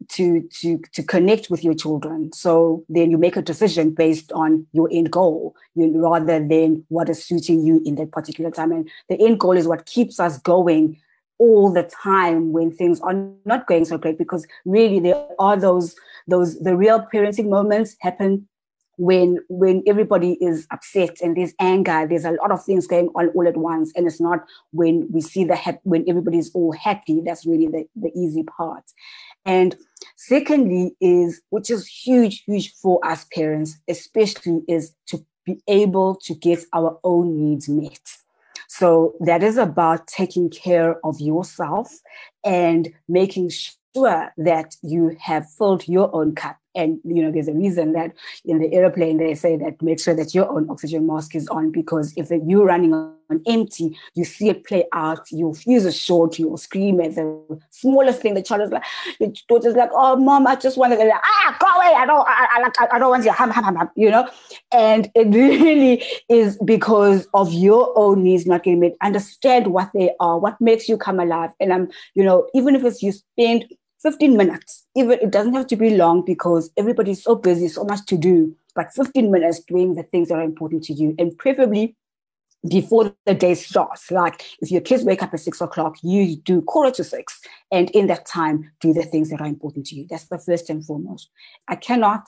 to 0.10 0.42
to 0.50 0.80
to 0.94 1.04
connect 1.04 1.50
with 1.50 1.64
your 1.64 1.74
children. 1.74 2.32
So 2.34 2.84
then 2.90 3.12
you 3.12 3.18
make 3.18 3.38
a 3.38 3.42
decision 3.42 3.92
based 3.92 4.32
on 4.32 4.68
your 4.74 4.90
end 4.92 5.12
goal 5.12 5.56
you, 5.76 5.92
rather 6.02 6.46
than 6.46 6.86
what 6.90 7.10
is 7.10 7.24
suiting 7.24 7.66
you 7.66 7.82
in 7.86 7.96
that 7.96 8.12
particular 8.12 8.52
time. 8.52 8.72
And 8.72 8.90
the 9.10 9.20
end 9.20 9.40
goal 9.40 9.58
is 9.58 9.68
what 9.68 9.86
keeps 9.86 10.20
us 10.20 10.38
going 10.40 11.00
all 11.40 11.72
the 11.72 11.84
time 11.84 12.52
when 12.52 12.72
things 12.72 13.00
are 13.02 13.16
not 13.46 13.68
going 13.68 13.86
so 13.86 13.98
great 13.98 14.18
because 14.18 14.46
really 14.66 15.00
there 15.00 15.28
are 15.40 15.58
those 15.58 15.96
those 16.28 16.60
the 16.60 16.76
real 16.76 17.06
parenting 17.14 17.50
moments 17.50 17.96
happen 18.00 18.48
when 18.98 19.40
when 19.50 19.84
everybody 19.88 20.38
is 20.42 20.68
upset 20.72 21.18
and 21.22 21.36
there's 21.36 21.54
anger 21.60 22.06
there's 22.08 22.26
a 22.26 22.32
lot 22.32 22.52
of 22.52 22.64
things 22.64 22.88
going 22.88 23.10
on 23.16 23.30
all 23.30 23.48
at 23.48 23.58
once. 23.58 23.92
And 23.96 24.06
it's 24.08 24.22
not 24.22 24.46
when 24.72 25.08
we 25.12 25.22
see 25.22 25.44
the 25.44 25.58
when 25.84 26.06
everybody's 26.08 26.52
all 26.54 26.72
happy 26.74 27.22
that's 27.26 27.46
really 27.46 27.68
the, 27.68 27.86
the 27.96 28.12
easy 28.16 28.44
part. 28.44 28.84
And 29.46 29.76
secondly 30.16 30.96
is 31.02 31.42
which 31.50 31.70
is 31.70 31.88
huge 31.88 32.44
huge 32.46 32.74
for 32.74 33.04
us 33.06 33.26
parents 33.34 33.78
especially 33.90 34.62
is 34.68 34.96
to 35.08 35.26
be 35.46 35.62
able 35.68 36.16
to 36.16 36.34
get 36.36 36.60
our 36.74 37.00
own 37.04 37.38
needs 37.38 37.68
met. 37.68 38.00
So 38.68 39.14
that 39.20 39.44
is 39.44 39.58
about 39.58 40.08
taking 40.08 40.50
care 40.50 40.96
of 41.06 41.20
yourself 41.20 41.92
and 42.44 42.90
making 43.08 43.50
sure 43.50 44.34
that 44.38 44.76
you 44.82 45.16
have 45.20 45.50
filled 45.52 45.88
your 45.88 46.14
own 46.16 46.34
cup 46.34 46.58
and 46.76 47.00
you 47.04 47.22
know, 47.22 47.32
there's 47.32 47.48
a 47.48 47.54
reason 47.54 47.94
that 47.94 48.14
in 48.46 48.60
the 48.60 48.74
airplane 48.74 49.18
they 49.18 49.36
say 49.36 49.56
that 49.58 49.82
make 49.82 50.00
sure 50.00 50.16
that 50.16 50.34
your 50.34 50.50
own 50.50 50.70
oxygen 50.70 51.08
mask 51.08 51.36
is 51.36 51.48
on 51.50 51.72
because 51.72 52.14
if 52.18 52.30
you're 52.32 52.66
running 52.66 52.94
on 52.94 53.14
empty, 53.48 53.98
you 54.16 54.26
see 54.26 54.50
it 54.50 54.66
play 54.66 54.86
out, 54.94 55.32
your 55.32 55.54
fuse 55.54 55.86
is 55.86 55.98
short, 55.98 56.38
you'll 56.38 56.58
scream 56.58 57.00
at 57.02 57.16
the 57.16 57.62
smallest 57.70 58.22
thing. 58.22 58.34
The 58.34 58.42
child 58.42 58.62
is 58.62 58.72
like, 58.72 58.84
your 59.20 59.32
daughter's 59.48 59.76
like, 59.76 59.90
oh 59.94 60.16
mom, 60.16 60.48
I 60.48 60.56
just 60.56 60.78
want 60.78 60.94
to 60.94 61.00
like, 61.00 61.12
ah, 61.14 61.58
go 61.60 61.68
away. 61.68 61.94
I 61.96 62.06
don't 62.06 62.26
I, 62.28 62.72
I, 62.80 62.96
I 62.96 63.00
don't 63.00 63.10
want 63.10 63.26
you, 63.26 63.32
hum, 63.32 63.50
hum, 63.50 63.64
hum, 63.64 63.76
hum, 63.76 63.90
you 63.96 64.10
know? 64.10 64.30
And 64.72 65.10
it 65.16 65.28
really 65.28 66.04
is 66.30 66.58
because 66.66 67.28
of 67.34 67.52
your 67.54 67.92
own 67.98 68.24
needs 68.24 68.46
not 68.46 68.64
getting 68.64 68.80
met. 68.80 68.94
Understand 69.02 69.68
what 69.68 69.92
they 69.94 70.12
are, 70.20 70.40
what 70.40 70.60
makes 70.60 70.90
you 70.90 70.98
come 70.98 71.20
alive. 71.20 71.52
And 71.60 71.74
I'm, 71.74 71.90
you 72.16 72.24
know, 72.24 72.50
even 72.54 72.76
if 72.76 72.84
it's 72.84 73.02
you 73.02 73.12
spend 73.12 73.66
15 74.04 74.38
minutes. 74.38 74.86
Even 74.96 75.20
it 75.20 75.32
doesn't 75.32 75.54
have 75.54 75.68
to 75.68 75.76
be 75.76 75.92
long 75.92 76.24
because 76.24 76.70
everybody's 76.78 77.24
so 77.24 77.36
busy, 77.36 77.68
so 77.68 77.84
much 77.86 78.06
to 78.08 78.18
do. 78.18 78.56
But 78.76 78.94
15 78.94 79.32
minutes 79.32 79.62
doing 79.62 79.96
the 79.96 80.04
things 80.04 80.30
that 80.30 80.36
are 80.36 80.44
important 80.44 80.84
to 80.86 80.94
you, 80.94 81.16
and 81.18 81.38
preferably 81.38 81.96
before 82.68 83.14
the 83.26 83.34
day 83.34 83.56
starts. 83.56 84.10
Like 84.12 84.46
if 84.60 84.72
your 84.72 84.82
kids 84.82 85.04
wake 85.04 85.22
up 85.22 85.34
at 85.34 85.40
six 85.40 85.62
o'clock, 85.62 85.98
you 86.02 86.38
do 86.38 86.62
quarter 86.62 86.92
to 86.96 87.04
six, 87.04 87.42
and 87.72 87.90
in 87.92 88.08
that 88.08 88.26
time, 88.26 88.72
do 88.80 88.94
the 88.94 89.04
things 89.04 89.30
that 89.30 89.42
are 89.42 89.48
important 89.48 89.86
to 89.88 89.96
you. 89.96 90.08
That's 90.10 90.26
the 90.26 90.40
first 90.40 90.70
and 90.70 90.86
foremost. 90.86 91.30
I 91.68 91.76
cannot 91.76 92.28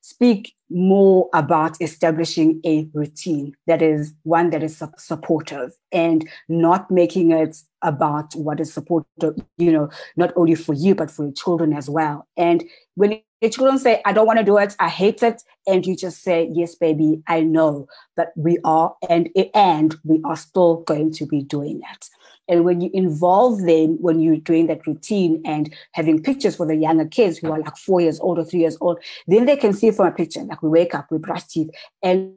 speak 0.00 0.54
more 0.70 1.28
about 1.34 1.80
establishing 1.80 2.60
a 2.64 2.88
routine 2.94 3.54
that 3.66 3.82
is 3.82 4.14
one 4.22 4.50
that 4.50 4.62
is 4.62 4.82
supportive 4.96 5.72
and 5.92 6.28
not 6.48 6.90
making 6.90 7.32
it 7.32 7.56
about 7.82 8.34
what 8.34 8.60
is 8.60 8.72
supportive, 8.72 9.36
you 9.58 9.70
know, 9.70 9.90
not 10.16 10.32
only 10.36 10.54
for 10.54 10.72
you, 10.72 10.94
but 10.94 11.10
for 11.10 11.24
your 11.24 11.32
children 11.32 11.72
as 11.72 11.88
well. 11.88 12.26
And 12.36 12.64
when 12.94 13.20
your 13.40 13.50
children 13.50 13.78
say, 13.78 14.00
I 14.04 14.12
don't 14.12 14.26
want 14.26 14.38
to 14.38 14.44
do 14.44 14.56
it, 14.56 14.74
I 14.80 14.88
hate 14.88 15.22
it, 15.22 15.42
and 15.66 15.84
you 15.86 15.94
just 15.94 16.22
say, 16.22 16.48
Yes, 16.52 16.74
baby, 16.74 17.22
I 17.26 17.42
know, 17.42 17.86
but 18.16 18.32
we 18.36 18.58
are, 18.64 18.96
and, 19.08 19.28
and 19.54 19.94
we 20.02 20.22
are 20.24 20.36
still 20.36 20.76
going 20.86 21.12
to 21.12 21.26
be 21.26 21.42
doing 21.42 21.82
it. 21.92 22.08
And 22.48 22.64
when 22.64 22.80
you 22.80 22.90
involve 22.92 23.62
them, 23.62 23.96
when 24.00 24.20
you're 24.20 24.36
doing 24.36 24.66
that 24.66 24.86
routine 24.86 25.40
and 25.44 25.72
having 25.92 26.22
pictures 26.22 26.56
for 26.56 26.66
the 26.66 26.76
younger 26.76 27.06
kids 27.06 27.38
who 27.38 27.50
are 27.50 27.58
like 27.58 27.76
four 27.76 28.00
years 28.00 28.20
old 28.20 28.38
or 28.38 28.44
three 28.44 28.60
years 28.60 28.76
old, 28.80 28.98
then 29.26 29.46
they 29.46 29.56
can 29.56 29.72
see 29.72 29.90
from 29.90 30.06
a 30.06 30.12
picture, 30.12 30.44
like 30.54 30.62
we 30.62 30.68
wake 30.68 30.94
up, 30.94 31.10
we 31.10 31.18
brush 31.18 31.44
teeth, 31.44 31.70
and 32.02 32.34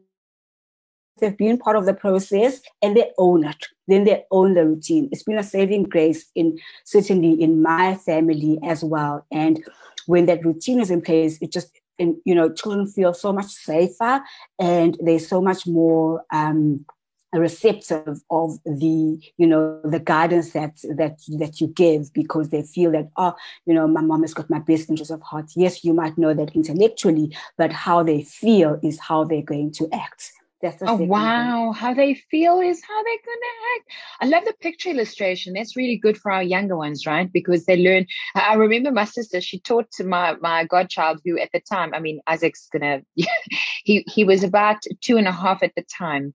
they've 1.19 1.37
been 1.37 1.57
part 1.57 1.75
of 1.75 1.85
the 1.85 1.93
process 1.93 2.61
and 2.81 2.95
they 2.95 3.11
own 3.17 3.45
it. 3.45 3.65
Then 3.87 4.03
they 4.03 4.23
own 4.31 4.53
the 4.53 4.65
routine. 4.65 5.09
It's 5.11 5.23
been 5.23 5.37
a 5.37 5.43
saving 5.43 5.83
grace 5.83 6.29
in 6.35 6.59
certainly 6.83 7.41
in 7.41 7.61
my 7.61 7.95
family 7.95 8.59
as 8.63 8.83
well. 8.83 9.25
And 9.31 9.63
when 10.07 10.25
that 10.27 10.43
routine 10.43 10.79
is 10.79 10.91
in 10.91 11.01
place, 11.01 11.37
it 11.41 11.51
just 11.51 11.79
and 11.99 12.15
you 12.25 12.35
know 12.35 12.51
children 12.51 12.85
feel 12.85 13.13
so 13.13 13.33
much 13.33 13.47
safer 13.47 14.21
and 14.59 14.97
they're 14.99 15.17
so 15.19 15.41
much 15.41 15.65
more 15.65 16.23
um, 16.31 16.85
receptive 17.33 18.21
of 18.29 18.57
the 18.63 19.19
you 19.37 19.45
know 19.45 19.81
the 19.83 19.99
guidance 19.99 20.51
that 20.51 20.77
that 20.95 21.19
that 21.37 21.59
you 21.59 21.67
give 21.67 22.11
because 22.13 22.49
they 22.49 22.63
feel 22.63 22.91
that 22.91 23.09
oh 23.17 23.35
you 23.65 23.73
know 23.73 23.87
my 23.87 24.01
mom 24.01 24.21
has 24.21 24.33
got 24.33 24.49
my 24.49 24.59
best 24.59 24.89
interest 24.89 25.11
of 25.11 25.21
heart. 25.21 25.51
Yes 25.55 25.83
you 25.83 25.93
might 25.93 26.17
know 26.17 26.33
that 26.33 26.55
intellectually 26.55 27.35
but 27.57 27.71
how 27.71 28.01
they 28.01 28.21
feel 28.21 28.79
is 28.81 28.99
how 28.99 29.23
they're 29.23 29.41
going 29.41 29.71
to 29.73 29.89
act 29.91 30.31
that's 30.61 30.81
oh 30.81 30.95
wow! 30.95 31.71
How 31.71 31.93
they 31.93 32.15
feel 32.15 32.59
is 32.61 32.81
how 32.83 33.03
they're 33.03 33.13
gonna 33.25 33.53
act. 33.75 33.91
I 34.21 34.25
love 34.25 34.45
the 34.45 34.53
picture 34.59 34.89
illustration. 34.89 35.53
That's 35.53 35.77
really 35.77 35.97
good 35.97 36.17
for 36.17 36.31
our 36.31 36.41
younger 36.41 36.75
ones, 36.75 37.05
right? 37.05 37.31
Because 37.31 37.65
they 37.65 37.77
learn. 37.77 38.07
I 38.33 38.55
remember 38.55 38.91
my 38.91 39.05
sister. 39.05 39.39
She 39.39 39.59
taught 39.59 39.91
to 39.93 40.03
my 40.03 40.35
my 40.41 40.65
godchild, 40.65 41.21
who 41.23 41.37
at 41.37 41.49
the 41.53 41.59
time, 41.59 41.93
I 41.93 41.99
mean, 41.99 42.21
Isaac's 42.25 42.67
gonna. 42.71 43.01
he 43.83 44.03
he 44.07 44.23
was 44.23 44.43
about 44.43 44.77
two 45.01 45.17
and 45.17 45.27
a 45.27 45.31
half 45.31 45.61
at 45.61 45.73
the 45.75 45.83
time, 45.95 46.33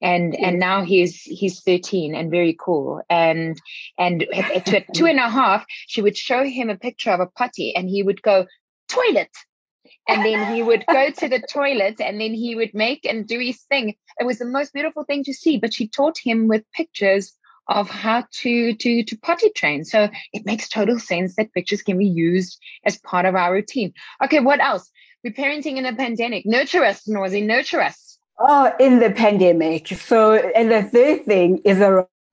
and 0.00 0.36
and 0.36 0.60
now 0.60 0.84
he's 0.84 1.22
he's 1.22 1.60
thirteen 1.60 2.14
and 2.14 2.30
very 2.30 2.56
cool. 2.58 3.02
And 3.10 3.60
and 3.98 4.22
at, 4.32 4.72
at 4.72 4.94
two 4.94 5.06
and 5.06 5.18
a 5.18 5.28
half, 5.28 5.64
she 5.88 6.00
would 6.00 6.16
show 6.16 6.44
him 6.44 6.70
a 6.70 6.76
picture 6.76 7.10
of 7.10 7.20
a 7.20 7.26
putty, 7.26 7.74
and 7.74 7.88
he 7.88 8.04
would 8.04 8.22
go 8.22 8.46
toilet 8.88 9.30
and 10.08 10.24
then 10.24 10.54
he 10.54 10.62
would 10.62 10.84
go 10.86 11.10
to 11.10 11.28
the 11.28 11.40
toilet 11.40 12.00
and 12.00 12.20
then 12.20 12.34
he 12.34 12.54
would 12.54 12.74
make 12.74 13.04
and 13.04 13.26
do 13.26 13.38
his 13.38 13.60
thing. 13.62 13.94
It 14.18 14.24
was 14.24 14.38
the 14.38 14.44
most 14.44 14.72
beautiful 14.72 15.04
thing 15.04 15.24
to 15.24 15.34
see 15.34 15.58
but 15.58 15.74
she 15.74 15.88
taught 15.88 16.18
him 16.18 16.48
with 16.48 16.70
pictures 16.72 17.32
of 17.68 17.88
how 17.88 18.24
to 18.30 18.74
to 18.74 19.04
to 19.04 19.18
potty 19.18 19.50
train. 19.50 19.84
So 19.84 20.08
it 20.32 20.44
makes 20.44 20.68
total 20.68 20.98
sense 20.98 21.36
that 21.36 21.52
pictures 21.52 21.82
can 21.82 21.98
be 21.98 22.06
used 22.06 22.58
as 22.84 22.98
part 22.98 23.24
of 23.24 23.34
our 23.34 23.52
routine. 23.52 23.94
Okay 24.22 24.40
what 24.40 24.60
else? 24.60 24.90
We're 25.22 25.32
parenting 25.32 25.76
in 25.76 25.86
a 25.86 25.94
pandemic. 25.94 26.44
Nurture 26.44 26.84
us 26.84 27.04
Nozi 27.08 27.44
nurture 27.44 27.80
us 27.80 28.18
oh 28.38 28.72
in 28.78 28.98
the 28.98 29.10
pandemic. 29.10 29.88
So 29.88 30.34
and 30.34 30.70
the 30.70 30.82
third 30.82 31.24
thing 31.24 31.62
is 31.64 31.80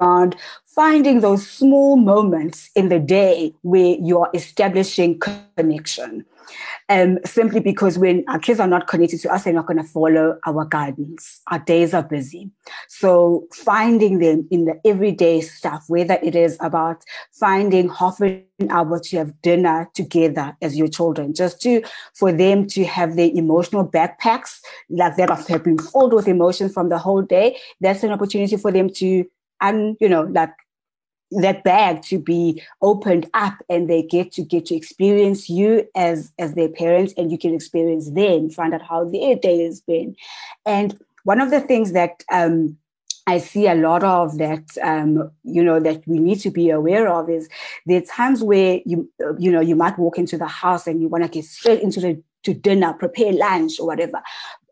around 0.01 0.35
finding 0.65 1.21
those 1.21 1.47
small 1.47 1.95
moments 1.95 2.69
in 2.75 2.89
the 2.89 2.99
day 2.99 3.53
where 3.61 3.95
you're 3.99 4.29
establishing 4.33 5.19
connection 5.19 6.25
um, 6.89 7.19
simply 7.25 7.59
because 7.59 7.97
when 7.97 8.23
our 8.27 8.39
kids 8.39 8.59
are 8.59 8.67
not 8.67 8.87
connected 8.87 9.19
to 9.21 9.33
us, 9.33 9.43
they're 9.43 9.53
not 9.53 9.65
going 9.65 9.77
to 9.77 9.83
follow 9.83 10.37
our 10.45 10.65
guidance. 10.65 11.41
Our 11.49 11.59
days 11.59 11.93
are 11.93 12.03
busy. 12.03 12.49
So 12.87 13.47
finding 13.53 14.19
them 14.19 14.47
in 14.51 14.65
the 14.65 14.79
everyday 14.85 15.41
stuff, 15.41 15.85
whether 15.87 16.17
it 16.21 16.35
is 16.35 16.57
about 16.59 17.03
finding 17.31 17.89
half 17.89 18.19
an 18.19 18.43
hour 18.69 18.99
to 18.99 19.17
have 19.17 19.41
dinner 19.41 19.89
together 19.93 20.55
as 20.61 20.77
your 20.77 20.87
children, 20.87 21.33
just 21.33 21.61
to 21.61 21.81
for 22.13 22.31
them 22.31 22.67
to 22.67 22.83
have 22.85 23.15
their 23.15 23.31
emotional 23.33 23.87
backpacks 23.87 24.59
like 24.89 25.15
that 25.15 25.29
have 25.47 25.63
been 25.63 25.77
filled 25.77 26.13
with 26.13 26.27
emotions 26.27 26.73
from 26.73 26.89
the 26.89 26.97
whole 26.97 27.21
day. 27.21 27.57
That's 27.79 28.03
an 28.03 28.11
opportunity 28.11 28.57
for 28.57 28.71
them 28.71 28.89
to 28.95 29.25
and 29.61 29.95
you 29.99 30.09
know 30.09 30.23
like 30.23 30.51
that 31.31 31.63
bag 31.63 32.01
to 32.03 32.19
be 32.19 32.61
opened 32.81 33.29
up 33.33 33.53
and 33.69 33.89
they 33.89 34.03
get 34.03 34.31
to 34.33 34.43
get 34.43 34.65
to 34.65 34.75
experience 34.75 35.49
you 35.49 35.87
as 35.95 36.31
as 36.37 36.53
their 36.55 36.69
parents 36.69 37.13
and 37.17 37.31
you 37.31 37.37
can 37.37 37.53
experience 37.53 38.11
them 38.11 38.49
find 38.49 38.73
out 38.73 38.81
how 38.81 39.05
their 39.05 39.35
day 39.35 39.63
has 39.63 39.81
been. 39.81 40.15
And 40.65 40.99
one 41.23 41.39
of 41.39 41.51
the 41.51 41.61
things 41.61 41.93
that 41.93 42.23
um, 42.31 42.77
I 43.27 43.37
see 43.37 43.67
a 43.67 43.75
lot 43.75 44.03
of 44.03 44.37
that, 44.39 44.65
um, 44.83 45.31
you 45.43 45.63
know, 45.63 45.79
that 45.79 46.05
we 46.05 46.19
need 46.19 46.39
to 46.41 46.51
be 46.51 46.69
aware 46.69 47.07
of 47.07 47.29
is 47.29 47.47
are 47.87 48.01
times 48.01 48.43
where 48.43 48.81
you, 48.85 49.09
you 49.39 49.51
know, 49.51 49.61
you 49.61 49.75
might 49.75 49.97
walk 49.97 50.17
into 50.17 50.37
the 50.37 50.47
house 50.47 50.87
and 50.87 51.01
you 51.01 51.07
want 51.07 51.23
to 51.23 51.29
get 51.29 51.45
straight 51.45 51.81
into 51.81 52.01
the 52.01 52.21
to 52.43 52.55
dinner, 52.55 52.93
prepare 52.93 53.31
lunch 53.33 53.79
or 53.79 53.85
whatever 53.85 54.21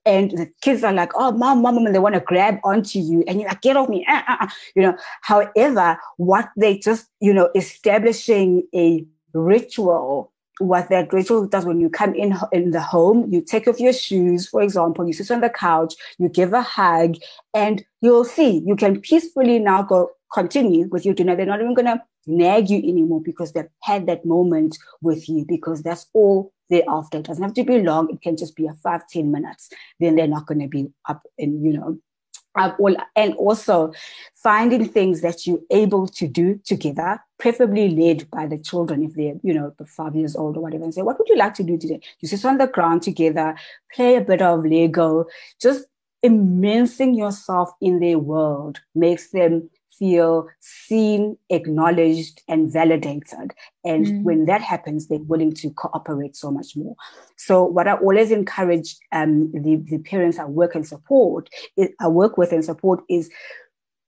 and 0.06 0.32
the 0.32 0.51
kids 0.62 0.84
are 0.84 0.94
like, 0.94 1.12
oh, 1.15 1.32
mom, 1.32 1.62
mom, 1.62 1.77
and 1.77 1.94
they 1.94 2.00
want 2.00 2.15
to 2.15 2.22
grab 2.22 2.60
onto 2.63 3.00
you, 3.00 3.24
and 3.27 3.39
you're 3.39 3.50
like, 3.50 3.62
get 3.62 3.77
off 3.77 3.89
me, 3.89 4.06
uh, 4.08 4.22
uh, 4.27 4.38
uh. 4.41 4.48
you 4.75 4.82
know. 4.82 4.98
However, 5.22 5.98
what 6.18 6.50
they 6.58 6.77
just, 6.77 7.08
you 7.20 7.34
know, 7.34 7.50
establishing 7.56 8.63
a 8.75 9.06
ritual 9.34 10.32
what 10.60 10.89
that 10.89 11.13
ritual 11.13 11.48
does 11.48 11.65
when 11.65 11.79
you 11.79 11.89
come 11.89 12.13
in 12.13 12.36
in 12.51 12.72
the 12.72 12.82
home 12.82 13.32
you 13.32 13.41
take 13.41 13.65
off 13.68 13.79
your 13.79 13.94
shoes 13.94 14.48
for 14.48 14.62
example 14.62 15.08
you 15.08 15.13
sit 15.13 15.32
on 15.32 15.39
the 15.39 15.50
couch 15.50 15.94
you 16.18 16.27
give 16.27 16.51
a 16.51 16.62
hug 16.62 17.15
and 17.53 17.86
you'll 18.01 18.25
see 18.25 18.62
you 18.65 18.75
can 18.75 19.00
peacefully 19.00 19.58
now 19.58 19.82
go 19.82 20.12
continue 20.34 20.86
with 20.89 21.06
your 21.06 21.13
dinner 21.13 21.34
they're 21.36 21.46
not 21.46 21.62
even 21.62 21.75
to 21.75 22.01
nag 22.27 22.70
you 22.70 22.77
anymore 22.77 23.22
because 23.22 23.53
they've 23.53 23.70
had 23.82 24.06
that 24.06 24.25
moment 24.25 24.77
with 25.01 25.29
you 25.29 25.46
because 25.48 25.82
that's 25.82 26.08
all 26.13 26.51
thereafter. 26.70 27.20
It 27.20 27.26
doesn't 27.26 27.44
have 27.44 27.54
to 27.56 27.64
be 27.64 27.82
long. 27.82 28.10
It 28.12 28.22
can 28.22 28.38
just 28.38 28.56
be 28.56 28.68
a 28.68 28.74
five 28.74 29.08
ten 29.08 29.32
minutes. 29.32 29.70
Then 30.00 30.16
they're 30.16 30.28
not 30.28 30.46
going 30.46 30.62
to 30.62 30.68
be 30.68 30.88
up 31.08 31.24
and, 31.38 31.64
you 31.64 31.74
know, 31.74 31.98
all, 32.56 32.96
and 33.16 33.34
also 33.36 33.94
finding 34.36 34.86
things 34.88 35.22
that 35.22 35.48
you're 35.48 35.62
able 35.70 36.08
to 36.08 36.28
do 36.28 36.60
together, 36.66 37.22
preferably 37.38 37.90
led 37.90 38.30
by 38.32 38.48
the 38.48 38.58
children 38.58 39.04
if 39.04 39.14
they're, 39.14 39.36
you 39.44 39.54
know, 39.54 39.74
five 39.86 40.16
years 40.16 40.36
old 40.36 40.58
or 40.58 40.62
whatever, 40.62 40.84
and 40.84 40.94
say, 40.94 41.02
what 41.02 41.18
would 41.18 41.30
you 41.30 41.38
like 41.38 41.54
to 41.54 41.64
do 41.64 41.78
today? 41.78 42.02
You 42.20 42.28
sit 42.28 42.44
on 42.44 42.58
the 42.58 42.68
ground 42.68 43.04
together, 43.04 43.56
play 43.94 44.16
a 44.16 44.22
bit 44.22 44.42
of 44.42 44.66
Lego, 44.66 45.26
just 45.62 45.86
immersing 46.22 47.14
yourself 47.14 47.72
in 47.80 48.00
their 48.00 48.20
world 48.20 48.82
makes 48.94 49.30
them 49.32 49.70
feel 50.00 50.48
seen, 50.62 51.38
acknowledged, 51.50 52.41
and 52.48 52.72
validated. 52.72 53.53
And 53.84 54.06
mm. 54.06 54.24
when 54.24 54.46
that 54.46 54.62
happens, 54.62 55.08
they're 55.08 55.20
willing 55.20 55.53
to 55.56 55.70
cooperate 55.72 56.36
so 56.36 56.50
much 56.50 56.75
more. 56.75 56.96
So, 57.36 57.63
what 57.65 57.88
I 57.88 57.94
always 57.94 58.32
encourage 58.32 58.96
um, 59.12 59.51
the, 59.51 59.75
the 59.75 60.00
parents 60.00 60.39
I 60.39 60.46
work 60.46 60.74
and 60.74 60.88
support, 60.88 61.50
I 62.00 62.08
work 62.08 62.38
with 62.38 62.53
and 62.53 62.65
support 62.65 63.03
is 63.10 63.29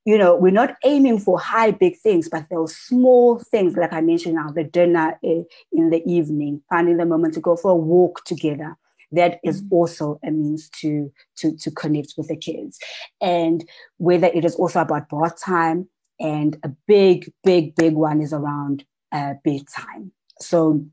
you 0.05 0.17
know, 0.17 0.35
we're 0.35 0.51
not 0.51 0.77
aiming 0.83 1.19
for 1.19 1.39
high, 1.39 1.71
big 1.71 1.97
things, 1.97 2.27
but 2.27 2.47
those 2.49 2.75
small 2.75 3.37
things, 3.37 3.75
like 3.75 3.93
I 3.93 4.01
mentioned 4.01 4.35
now, 4.35 4.49
the 4.49 4.63
dinner 4.63 5.19
eh, 5.23 5.43
in 5.71 5.89
the 5.91 6.01
evening, 6.11 6.63
finding 6.69 6.97
the 6.97 7.05
moment 7.05 7.35
to 7.35 7.39
go 7.39 7.55
for 7.55 7.71
a 7.71 7.75
walk 7.75 8.23
together, 8.25 8.77
that 9.11 9.39
is 9.43 9.61
mm-hmm. 9.61 9.75
also 9.75 10.19
a 10.23 10.31
means 10.31 10.69
to 10.69 11.11
to 11.37 11.55
to 11.57 11.71
connect 11.71 12.13
with 12.17 12.27
the 12.27 12.35
kids 12.35 12.79
and 13.19 13.67
whether 13.97 14.27
it 14.27 14.45
is 14.45 14.55
also 14.55 14.81
about 14.81 15.09
bath 15.09 15.39
time 15.41 15.87
and 16.19 16.57
a 16.63 16.69
big 16.87 17.31
big 17.43 17.75
big 17.75 17.93
one 17.93 18.21
is 18.21 18.33
around 18.33 18.85
uh, 19.11 19.33
bedtime 19.43 20.11
so 20.39 20.83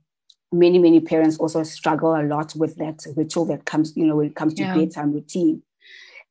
many 0.51 0.79
many 0.79 1.01
parents 1.01 1.37
also 1.39 1.63
struggle 1.63 2.15
a 2.15 2.23
lot 2.23 2.55
with 2.57 2.77
that 2.77 3.05
ritual 3.17 3.45
that 3.45 3.65
comes 3.65 3.97
you 3.97 4.07
know 4.07 4.17
when 4.17 4.27
it 4.27 4.37
comes 4.37 4.55
to 4.55 4.63
yeah. 4.63 4.75
bedtime 4.75 5.13
routine 5.13 5.63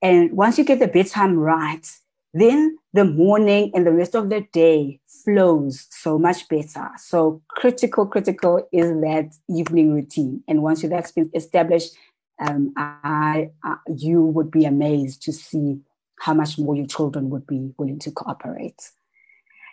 and 0.01 0.31
once 0.31 0.57
you 0.57 0.63
get 0.63 0.79
the 0.79 0.87
bedtime 0.87 1.37
right 1.37 1.87
then 2.33 2.77
the 2.93 3.05
morning 3.05 3.71
and 3.73 3.85
the 3.85 3.91
rest 3.91 4.15
of 4.15 4.29
the 4.29 4.41
day 4.53 4.99
flows 5.23 5.87
so 5.89 6.17
much 6.17 6.47
better. 6.47 6.89
So 6.97 7.41
critical, 7.49 8.05
critical 8.05 8.67
is 8.71 8.89
that 9.01 9.35
evening 9.49 9.93
routine. 9.93 10.43
And 10.47 10.61
once 10.61 10.81
that's 10.81 11.11
been 11.11 11.31
established, 11.33 11.95
um, 12.39 12.73
I, 12.77 13.49
I, 13.63 13.75
you 13.95 14.21
would 14.21 14.51
be 14.51 14.65
amazed 14.65 15.23
to 15.23 15.33
see 15.33 15.79
how 16.19 16.33
much 16.33 16.57
more 16.57 16.75
your 16.75 16.87
children 16.87 17.29
would 17.29 17.47
be 17.47 17.71
willing 17.77 17.99
to 17.99 18.11
cooperate. 18.11 18.91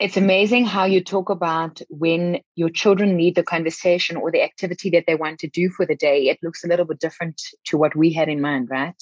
It's 0.00 0.16
amazing 0.16 0.64
how 0.64 0.86
you 0.86 1.02
talk 1.02 1.30
about 1.30 1.80
when 1.88 2.40
your 2.56 2.68
children 2.68 3.16
need 3.16 3.36
the 3.36 3.44
conversation 3.44 4.16
or 4.16 4.32
the 4.32 4.42
activity 4.42 4.90
that 4.90 5.04
they 5.06 5.14
want 5.14 5.38
to 5.40 5.48
do 5.48 5.70
for 5.70 5.86
the 5.86 5.94
day. 5.94 6.28
It 6.28 6.40
looks 6.42 6.64
a 6.64 6.66
little 6.66 6.84
bit 6.84 6.98
different 6.98 7.40
to 7.66 7.78
what 7.78 7.94
we 7.94 8.12
had 8.12 8.28
in 8.28 8.40
mind, 8.40 8.68
right? 8.70 8.94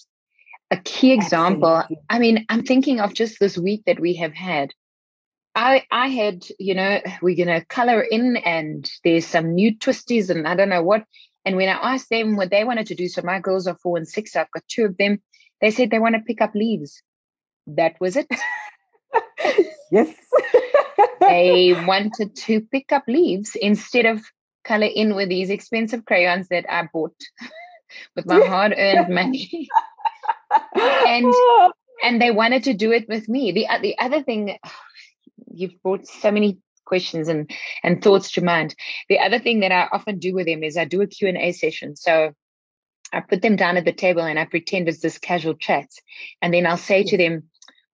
A 0.73 0.77
key 0.79 1.13
example. 1.13 1.77
Absolutely. 1.77 2.05
i 2.11 2.19
mean 2.19 2.47
i'm 2.49 2.65
thinking 2.65 3.01
of 3.01 3.15
just 3.15 3.39
this 3.39 3.57
week 3.57 3.83
that 3.87 4.01
we 4.01 4.15
have 4.15 4.35
had. 4.35 4.73
I 5.55 5.85
i 5.91 6.09
had 6.09 6.45
you 6.59 6.75
know 6.75 7.01
we're 7.21 7.37
gonna 7.37 7.65
color 7.65 8.01
in 8.01 8.37
and 8.39 8.91
there's 9.05 9.27
some 9.27 9.55
new 9.55 9.77
twisties 9.77 10.31
and 10.31 10.49
i 10.49 10.55
don't 10.55 10.71
know 10.71 10.83
what. 10.83 11.05
And 11.45 11.57
when 11.57 11.69
i 11.69 11.95
asked 11.95 12.11
them 12.11 12.37
what 12.37 12.51
they 12.51 12.65
wanted 12.65 12.87
to 12.89 12.95
do 12.95 13.09
so 13.09 13.23
my 13.23 13.41
girls 13.41 13.67
are 13.67 13.77
four 13.77 13.97
and 13.99 14.09
six 14.09 14.35
i've 14.35 14.51
got 14.51 14.67
two 14.67 14.85
of 14.87 14.97
them 14.97 15.21
they 15.61 15.71
said 15.71 15.91
they 15.91 16.01
want 16.01 16.17
to 16.17 16.23
pick 16.23 16.41
up 16.41 16.55
leaves. 16.55 17.03
That 17.67 18.01
was 18.01 18.17
it. 18.17 18.27
Yes. 19.93 20.09
They 21.21 21.75
wanted 21.87 22.35
to 22.47 22.63
pick 22.63 22.93
up 22.93 23.05
leaves 23.07 23.55
instead 23.55 24.07
of 24.07 24.23
color 24.65 24.87
in 24.87 25.15
with 25.15 25.29
these 25.29 25.51
expensive 25.51 26.05
crayons 26.05 26.49
that 26.49 26.65
i 26.69 26.89
bought 26.93 27.17
with 28.17 28.27
my 28.27 28.41
hard 28.41 28.75
earned 28.77 29.15
money 29.15 29.69
and 30.75 31.35
and 32.03 32.21
they 32.21 32.31
wanted 32.31 32.65
to 32.65 32.75
do 32.75 32.93
it 32.93 33.09
with 33.09 33.29
me. 33.29 33.53
The 33.53 33.69
uh, 33.69 33.79
the 33.79 33.99
other 33.99 34.23
thing, 34.23 34.59
you've 35.53 35.81
brought 35.83 36.07
so 36.07 36.31
many 36.31 36.59
questions 36.85 37.29
and 37.29 37.51
and 37.83 38.03
thoughts 38.03 38.33
to 38.33 38.45
mind. 38.45 38.75
The 39.09 39.19
other 39.19 39.39
thing 39.39 39.61
that 39.61 39.73
I 39.73 39.89
often 39.93 40.19
do 40.19 40.35
with 40.35 40.47
them 40.47 40.63
is 40.63 40.77
I 40.77 40.85
do 40.85 41.01
a 41.01 41.07
Q 41.07 41.29
and 41.29 41.39
A 41.39 41.53
session. 41.53 41.97
So 41.97 42.33
I 43.13 43.21
put 43.21 43.43
them 43.43 43.57
down 43.57 43.77
at 43.77 43.85
the 43.85 43.93
table 43.93 44.23
and 44.23 44.39
I 44.39 44.47
pretend 44.47 44.89
it's 44.89 45.01
this 45.01 45.19
casual 45.19 45.55
chat, 45.55 45.89
and 46.41 46.53
then 46.53 46.67
I'll 46.67 46.77
say 46.77 47.05
to 47.05 47.17
them, 47.17 47.45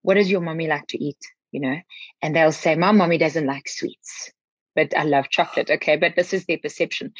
"What 0.02 0.14
does 0.14 0.30
your 0.30 0.40
mommy 0.40 0.66
like 0.66 0.86
to 0.88 1.02
eat?" 1.02 1.18
You 1.52 1.60
know, 1.60 1.76
and 2.22 2.34
they'll 2.34 2.52
say, 2.52 2.74
"My 2.76 2.92
mommy 2.92 3.18
doesn't 3.18 3.46
like 3.46 3.68
sweets." 3.68 4.32
But 4.78 4.96
I 4.96 5.02
love 5.02 5.28
chocolate. 5.28 5.70
Okay. 5.70 5.96
But 5.96 6.14
this 6.14 6.32
is 6.32 6.46
their 6.46 6.58
perception. 6.58 7.12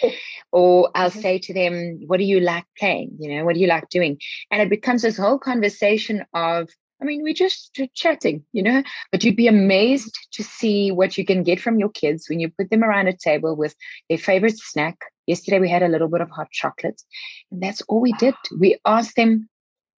Or 0.53 0.91
I'll 0.95 1.11
mm-hmm. 1.11 1.21
say 1.21 1.39
to 1.41 1.53
them, 1.53 2.01
what 2.07 2.19
do 2.19 2.25
you 2.25 2.39
like 2.39 2.65
playing? 2.79 3.17
You 3.19 3.35
know, 3.35 3.45
what 3.45 3.55
do 3.55 3.61
you 3.61 3.67
like 3.67 3.89
doing? 3.89 4.19
And 4.53 4.63
it 4.63 4.71
becomes 4.71 5.03
this 5.03 5.17
whole 5.17 5.41
conversation 5.41 6.25
of, 6.35 6.69
I 7.03 7.05
mean, 7.05 7.25
we're 7.25 7.35
just 7.35 7.81
chatting, 7.95 8.45
you 8.53 8.63
know, 8.63 8.85
but 9.11 9.25
you'd 9.25 9.35
be 9.35 9.49
amazed 9.49 10.17
to 10.35 10.45
see 10.45 10.93
what 10.93 11.19
you 11.19 11.25
can 11.25 11.43
get 11.43 11.61
from 11.61 11.81
your 11.81 11.91
kids 11.91 12.29
when 12.29 12.39
you 12.39 12.49
put 12.49 12.71
them 12.71 12.85
around 12.85 13.09
a 13.09 13.17
table 13.17 13.57
with 13.57 13.75
their 14.09 14.19
favorite 14.19 14.59
snack. 14.59 14.97
Yesterday 15.27 15.59
we 15.59 15.69
had 15.69 15.83
a 15.83 15.89
little 15.89 16.09
bit 16.09 16.21
of 16.21 16.31
hot 16.31 16.51
chocolate, 16.53 17.03
and 17.51 17.61
that's 17.61 17.83
all 17.89 18.01
we 18.01 18.13
did. 18.13 18.35
We 18.59 18.79
asked 18.85 19.17
them 19.17 19.49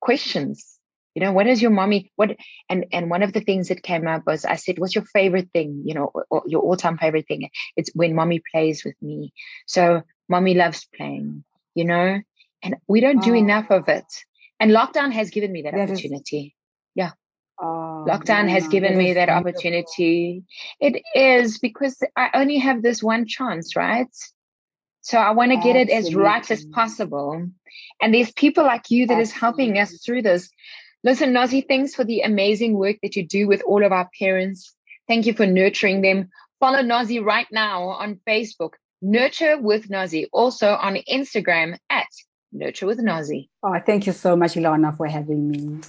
questions 0.01 0.78
you 1.19 1.25
know 1.25 1.33
what 1.33 1.47
is 1.47 1.61
your 1.61 1.71
mommy 1.71 2.11
what 2.15 2.37
and 2.69 2.85
and 2.93 3.09
one 3.09 3.23
of 3.23 3.33
the 3.33 3.41
things 3.41 3.67
that 3.67 3.83
came 3.83 4.07
up 4.07 4.25
was 4.25 4.45
i 4.45 4.55
said 4.55 4.79
what's 4.79 4.95
your 4.95 5.03
favorite 5.03 5.49
thing 5.53 5.83
you 5.85 5.93
know 5.93 6.09
or, 6.13 6.25
or 6.29 6.43
your 6.47 6.61
all-time 6.61 6.97
favorite 6.97 7.27
thing 7.27 7.49
it's 7.75 7.91
when 7.93 8.15
mommy 8.15 8.41
plays 8.51 8.85
with 8.85 8.95
me 9.01 9.33
so 9.65 10.01
mommy 10.29 10.53
loves 10.53 10.87
playing 10.95 11.43
you 11.75 11.83
know 11.83 12.21
and 12.63 12.75
we 12.87 13.01
don't 13.01 13.21
do 13.21 13.31
oh. 13.31 13.37
enough 13.37 13.69
of 13.69 13.89
it 13.89 14.05
and 14.61 14.71
lockdown 14.71 15.11
has 15.11 15.29
given 15.29 15.51
me 15.51 15.63
that, 15.63 15.73
that 15.73 15.89
opportunity 15.89 16.39
is, 16.39 16.53
yeah 16.95 17.11
oh, 17.61 18.05
lockdown 18.07 18.47
yeah, 18.47 18.55
has 18.55 18.67
given 18.69 18.93
that 18.93 18.97
me 18.97 19.13
that 19.13 19.27
beautiful. 19.27 19.49
opportunity 19.49 20.43
it 20.79 21.01
is 21.13 21.57
because 21.57 22.01
i 22.15 22.29
only 22.33 22.59
have 22.59 22.81
this 22.81 23.03
one 23.03 23.27
chance 23.27 23.75
right 23.75 24.07
so 25.01 25.17
I 25.17 25.31
want 25.31 25.51
to 25.51 25.57
get 25.57 25.75
it 25.75 25.89
as 25.89 26.13
right 26.13 26.51
as 26.51 26.65
possible. 26.65 27.47
And 28.01 28.13
there's 28.13 28.31
people 28.31 28.63
like 28.63 28.91
you 28.91 29.07
that 29.07 29.19
Absolutely. 29.19 29.23
is 29.23 29.31
helping 29.31 29.79
us 29.79 30.03
through 30.05 30.21
this. 30.23 30.49
Listen, 31.03 31.33
Nozi, 31.33 31.65
thanks 31.65 31.95
for 31.95 32.03
the 32.03 32.21
amazing 32.21 32.73
work 32.73 32.97
that 33.03 33.15
you 33.15 33.25
do 33.25 33.47
with 33.47 33.63
all 33.63 33.85
of 33.85 33.93
our 33.93 34.09
parents. 34.19 34.75
Thank 35.07 35.25
you 35.25 35.33
for 35.33 35.45
nurturing 35.45 36.01
them. 36.01 36.29
Follow 36.59 36.79
Nozi 36.79 37.23
right 37.23 37.47
now 37.51 37.83
on 37.89 38.19
Facebook, 38.27 38.71
Nurture 39.01 39.57
with 39.57 39.87
Nozi. 39.87 40.25
Also 40.33 40.67
on 40.67 40.97
Instagram 41.09 41.77
at 41.89 42.07
Nurture 42.51 42.85
with 42.85 42.99
Nazi. 42.99 43.49
Oh, 43.63 43.79
thank 43.85 44.07
you 44.07 44.13
so 44.13 44.35
much, 44.35 44.55
Ilana, 44.55 44.95
for 44.95 45.07
having 45.07 45.49
me. 45.49 45.79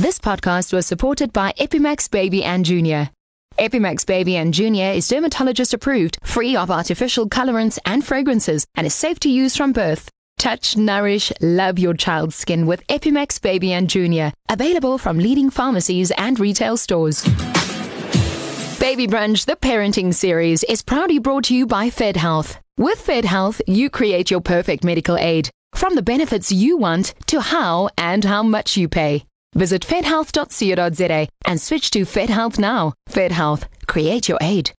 This 0.00 0.18
podcast 0.18 0.72
was 0.72 0.86
supported 0.86 1.32
by 1.32 1.52
Epimax 1.58 2.10
Baby 2.10 2.44
and 2.44 2.64
Junior. 2.64 3.10
Epimax 3.58 4.06
Baby 4.06 4.36
and 4.36 4.54
Junior 4.54 4.92
is 4.92 5.08
dermatologist 5.08 5.74
approved, 5.74 6.18
free 6.22 6.56
of 6.56 6.70
artificial 6.70 7.28
colorants 7.28 7.78
and 7.84 8.06
fragrances, 8.06 8.66
and 8.76 8.86
is 8.86 8.94
safe 8.94 9.18
to 9.20 9.28
use 9.28 9.56
from 9.56 9.72
birth. 9.72 10.10
Touch, 10.38 10.76
nourish, 10.76 11.32
love 11.40 11.80
your 11.80 11.94
child's 11.94 12.36
skin 12.36 12.66
with 12.66 12.86
Epimax 12.86 13.42
Baby 13.42 13.72
and 13.72 13.90
Junior. 13.90 14.32
Available 14.48 14.96
from 14.96 15.18
leading 15.18 15.50
pharmacies 15.50 16.12
and 16.12 16.38
retail 16.38 16.76
stores. 16.76 17.24
Baby 18.78 19.08
Brunch, 19.08 19.46
the 19.46 19.56
parenting 19.60 20.14
series, 20.14 20.62
is 20.64 20.80
proudly 20.82 21.18
brought 21.18 21.44
to 21.44 21.54
you 21.56 21.66
by 21.66 21.90
Fed 21.90 22.16
Health. 22.16 22.56
With 22.76 23.00
Fed 23.00 23.24
Health, 23.24 23.60
you 23.66 23.90
create 23.90 24.30
your 24.30 24.40
perfect 24.40 24.84
medical 24.84 25.18
aid. 25.18 25.50
From 25.74 25.96
the 25.96 26.02
benefits 26.02 26.52
you 26.52 26.76
want 26.76 27.14
to 27.26 27.40
how 27.40 27.88
and 27.98 28.24
how 28.24 28.44
much 28.44 28.76
you 28.76 28.88
pay. 28.88 29.24
Visit 29.54 29.82
fedhealth.co.za 29.82 31.28
and 31.46 31.60
switch 31.60 31.90
to 31.90 32.04
Fed 32.04 32.30
Health 32.30 32.58
now. 32.60 32.92
Fed 33.08 33.32
Health, 33.32 33.68
create 33.88 34.28
your 34.28 34.38
aid. 34.40 34.70